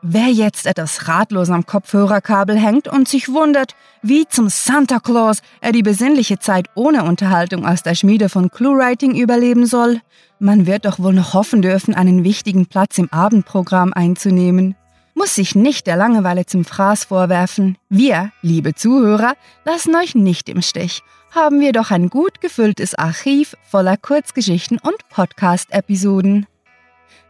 Wer 0.00 0.28
jetzt 0.28 0.66
etwas 0.66 1.08
ratlos 1.08 1.50
am 1.50 1.66
Kopfhörerkabel 1.66 2.56
hängt 2.56 2.86
und 2.86 3.08
sich 3.08 3.28
wundert, 3.28 3.74
wie 4.00 4.26
zum 4.28 4.48
Santa 4.48 5.00
Claus 5.00 5.42
er 5.60 5.72
die 5.72 5.82
besinnliche 5.82 6.38
Zeit 6.38 6.68
ohne 6.76 7.02
Unterhaltung 7.02 7.66
aus 7.66 7.82
der 7.82 7.96
Schmiede 7.96 8.28
von 8.28 8.50
ClueWriting 8.50 9.16
überleben 9.16 9.66
soll, 9.66 10.00
man 10.38 10.66
wird 10.66 10.84
doch 10.84 11.00
wohl 11.00 11.14
noch 11.14 11.34
hoffen 11.34 11.62
dürfen, 11.62 11.94
einen 11.94 12.22
wichtigen 12.22 12.66
Platz 12.66 12.96
im 12.98 13.12
Abendprogramm 13.12 13.92
einzunehmen. 13.92 14.76
Muss 15.18 15.34
sich 15.34 15.56
nicht 15.56 15.88
der 15.88 15.96
Langeweile 15.96 16.46
zum 16.46 16.64
Fraß 16.64 17.04
vorwerfen. 17.04 17.76
Wir, 17.88 18.30
liebe 18.40 18.74
Zuhörer, 18.74 19.34
lassen 19.64 19.96
euch 19.96 20.14
nicht 20.14 20.48
im 20.48 20.62
Stich. 20.62 21.02
Haben 21.34 21.60
wir 21.60 21.72
doch 21.72 21.90
ein 21.90 22.08
gut 22.08 22.40
gefülltes 22.40 22.94
Archiv 22.94 23.56
voller 23.68 23.96
Kurzgeschichten 23.96 24.78
und 24.78 24.96
Podcast-Episoden. 25.10 26.46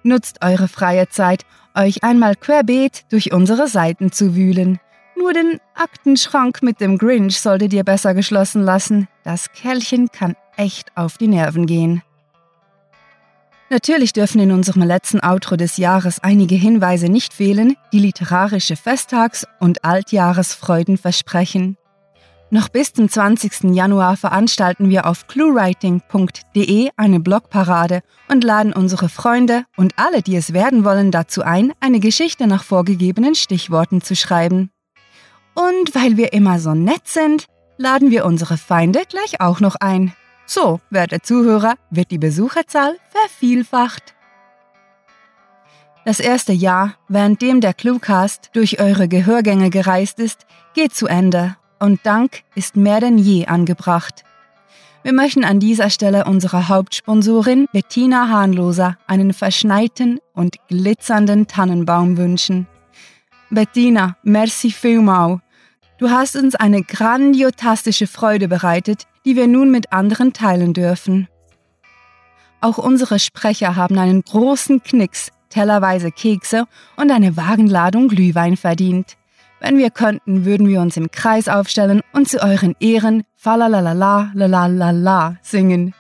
Nutzt 0.02 0.44
eure 0.44 0.68
freie 0.68 1.08
Zeit, 1.08 1.46
euch 1.74 2.04
einmal 2.04 2.36
querbeet 2.36 3.06
durch 3.10 3.32
unsere 3.32 3.68
Seiten 3.68 4.12
zu 4.12 4.36
wühlen. 4.36 4.78
Nur 5.16 5.32
den 5.32 5.58
Aktenschrank 5.74 6.62
mit 6.62 6.82
dem 6.82 6.98
Grinch 6.98 7.40
solltet 7.40 7.72
ihr 7.72 7.84
besser 7.84 8.12
geschlossen 8.12 8.62
lassen. 8.62 9.08
Das 9.24 9.50
Kerlchen 9.52 10.12
kann 10.12 10.36
echt 10.58 10.94
auf 10.94 11.16
die 11.16 11.28
Nerven 11.28 11.64
gehen. 11.64 12.02
Natürlich 13.70 14.14
dürfen 14.14 14.40
in 14.40 14.50
unserem 14.50 14.82
letzten 14.82 15.20
Outro 15.20 15.56
des 15.56 15.76
Jahres 15.76 16.20
einige 16.20 16.54
Hinweise 16.54 17.10
nicht 17.10 17.34
fehlen, 17.34 17.76
die 17.92 17.98
literarische 17.98 18.76
Festtags- 18.76 19.46
und 19.60 19.84
Altjahresfreuden 19.84 20.96
versprechen. 20.96 21.76
Noch 22.50 22.70
bis 22.70 22.94
zum 22.94 23.10
20. 23.10 23.74
Januar 23.74 24.16
veranstalten 24.16 24.88
wir 24.88 25.04
auf 25.04 25.26
cluewriting.de 25.26 26.88
eine 26.96 27.20
Blogparade 27.20 28.00
und 28.30 28.42
laden 28.42 28.72
unsere 28.72 29.10
Freunde 29.10 29.64
und 29.76 29.92
alle, 29.98 30.22
die 30.22 30.36
es 30.36 30.54
werden 30.54 30.82
wollen, 30.82 31.10
dazu 31.10 31.42
ein, 31.42 31.74
eine 31.80 32.00
Geschichte 32.00 32.46
nach 32.46 32.64
vorgegebenen 32.64 33.34
Stichworten 33.34 34.00
zu 34.00 34.16
schreiben. 34.16 34.70
Und 35.54 35.94
weil 35.94 36.16
wir 36.16 36.32
immer 36.32 36.58
so 36.58 36.72
nett 36.72 37.06
sind, 37.06 37.48
laden 37.76 38.10
wir 38.10 38.24
unsere 38.24 38.56
Feinde 38.56 39.02
gleich 39.06 39.42
auch 39.42 39.60
noch 39.60 39.74
ein. 39.74 40.14
So, 40.50 40.80
werte 40.88 41.20
Zuhörer, 41.20 41.74
wird 41.90 42.10
die 42.10 42.16
Besucherzahl 42.16 42.96
vervielfacht. 43.10 44.14
Das 46.06 46.20
erste 46.20 46.54
Jahr, 46.54 46.94
währenddem 47.06 47.60
der 47.60 47.74
Cluecast 47.74 48.48
durch 48.54 48.80
eure 48.80 49.08
Gehörgänge 49.08 49.68
gereist 49.68 50.18
ist, 50.18 50.46
geht 50.72 50.94
zu 50.94 51.06
Ende 51.06 51.56
und 51.78 52.00
Dank 52.04 52.44
ist 52.54 52.76
mehr 52.76 52.98
denn 52.98 53.18
je 53.18 53.44
angebracht. 53.44 54.24
Wir 55.02 55.12
möchten 55.12 55.44
an 55.44 55.60
dieser 55.60 55.90
Stelle 55.90 56.24
unserer 56.24 56.68
Hauptsponsorin 56.68 57.66
Bettina 57.74 58.30
Hahnloser 58.30 58.96
einen 59.06 59.34
verschneiten 59.34 60.18
und 60.32 60.56
glitzernden 60.68 61.46
Tannenbaum 61.46 62.16
wünschen. 62.16 62.66
Bettina, 63.50 64.16
merci 64.22 64.70
vielmals. 64.70 65.40
Du 65.98 66.08
hast 66.08 66.36
uns 66.36 66.54
eine 66.54 66.82
grandiotastische 66.82 68.06
Freude 68.06 68.48
bereitet, 68.48 69.08
die 69.28 69.36
wir 69.36 69.46
nun 69.46 69.70
mit 69.70 69.92
anderen 69.92 70.32
teilen 70.32 70.72
dürfen. 70.72 71.28
Auch 72.62 72.78
unsere 72.78 73.18
Sprecher 73.18 73.76
haben 73.76 73.98
einen 73.98 74.22
großen 74.22 74.82
Knicks, 74.82 75.32
tellerweise 75.50 76.10
Kekse 76.10 76.64
und 76.96 77.10
eine 77.10 77.36
Wagenladung 77.36 78.08
Glühwein 78.08 78.56
verdient. 78.56 79.18
Wenn 79.60 79.76
wir 79.76 79.90
könnten, 79.90 80.46
würden 80.46 80.66
wir 80.66 80.80
uns 80.80 80.96
im 80.96 81.10
Kreis 81.10 81.46
aufstellen 81.46 82.00
und 82.14 82.26
zu 82.26 82.42
euren 82.42 82.74
Ehren 82.80 83.22
Falalalala, 83.36 84.30
lalalala 84.32 85.36
singen. 85.42 85.92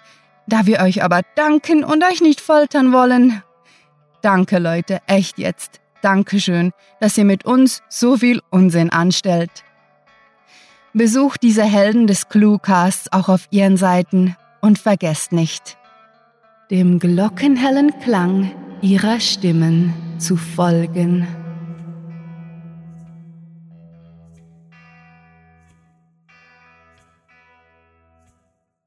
Da 0.46 0.64
wir 0.64 0.80
euch 0.80 1.04
aber 1.04 1.20
danken 1.36 1.84
und 1.84 2.02
euch 2.04 2.22
nicht 2.22 2.40
foltern 2.40 2.94
wollen. 2.94 3.42
Danke, 4.22 4.58
Leute, 4.58 5.00
echt 5.06 5.38
jetzt. 5.38 5.82
Dankeschön, 6.00 6.72
dass 6.98 7.18
ihr 7.18 7.26
mit 7.26 7.44
uns 7.44 7.82
so 7.90 8.16
viel 8.16 8.40
Unsinn 8.48 8.88
anstellt. 8.88 9.64
Besucht 10.94 11.42
diese 11.42 11.64
Helden 11.64 12.06
des 12.06 12.30
Cluecasts 12.30 13.12
auch 13.12 13.28
auf 13.28 13.46
ihren 13.50 13.76
Seiten 13.76 14.36
und 14.62 14.78
vergesst 14.78 15.32
nicht, 15.32 15.76
dem 16.70 16.98
glockenhellen 16.98 18.00
Klang 18.00 18.50
ihrer 18.80 19.20
Stimmen 19.20 19.92
zu 20.18 20.36
folgen. 20.36 21.28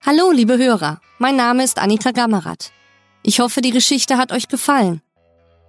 Hallo, 0.04 0.32
liebe 0.32 0.58
Hörer, 0.58 1.00
mein 1.20 1.36
Name 1.36 1.64
ist 1.64 1.78
Annika 1.78 2.12
Gammerath. 2.12 2.72
Ich 3.22 3.40
hoffe, 3.40 3.62
die 3.62 3.70
Geschichte 3.70 4.18
hat 4.18 4.32
euch 4.32 4.48
gefallen. 4.48 5.02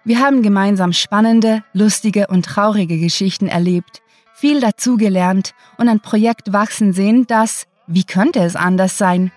Wir 0.08 0.20
haben 0.20 0.44
gemeinsam 0.44 0.94
spannende, 0.94 1.64
lustige 1.74 2.28
und 2.28 2.46
traurige 2.46 3.00
Geschichten 3.00 3.48
erlebt, 3.48 4.04
viel 4.36 4.60
dazugelernt 4.60 5.56
und 5.78 5.90
ein 5.90 6.00
Projekt 6.00 6.54
wachsen 6.54 6.94
sehen, 6.94 7.26
das, 7.26 7.66
wie 7.88 8.04
könnte 8.04 8.42
es 8.42 8.56
anders 8.56 9.00
sein, 9.00 9.32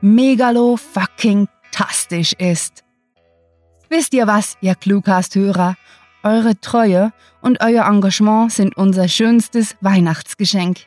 megalo 0.00 0.76
fucking 0.76 1.46
tastisch 1.70 2.32
ist. 2.32 2.82
Wisst 3.88 4.12
ihr 4.12 4.26
was, 4.26 4.56
ihr 4.60 4.74
Cluecast-Hörer? 4.74 5.76
Eure 6.24 6.60
Treue 6.60 7.12
und 7.40 7.62
euer 7.62 7.86
Engagement 7.86 8.52
sind 8.52 8.76
unser 8.76 9.08
schönstes 9.08 9.76
Weihnachtsgeschenk. 9.80 10.78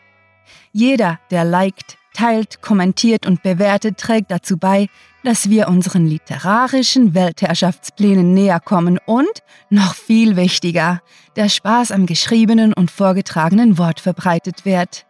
Jeder, 0.74 1.19
der 1.32 1.43
liked, 1.43 1.97
teilt, 2.13 2.61
kommentiert 2.61 3.26
und 3.26 3.43
bewertet, 3.43 3.97
trägt 3.97 4.32
dazu 4.32 4.57
bei, 4.57 4.88
dass 5.24 5.49
wir 5.49 5.67
unseren 5.67 6.07
literarischen 6.07 7.13
Weltherrschaftsplänen 7.13 8.34
näher 8.34 8.59
kommen 8.59 8.97
und, 9.05 9.43
noch 9.69 9.93
viel 9.93 10.36
wichtiger, 10.36 11.01
der 11.36 11.49
Spaß 11.49 11.91
am 11.91 12.05
geschriebenen 12.05 12.74
und 12.74 12.89
vorgetragenen 12.89 13.78
Wort 13.78 13.99
verbreitet 13.99 14.65
wird. 14.65 15.05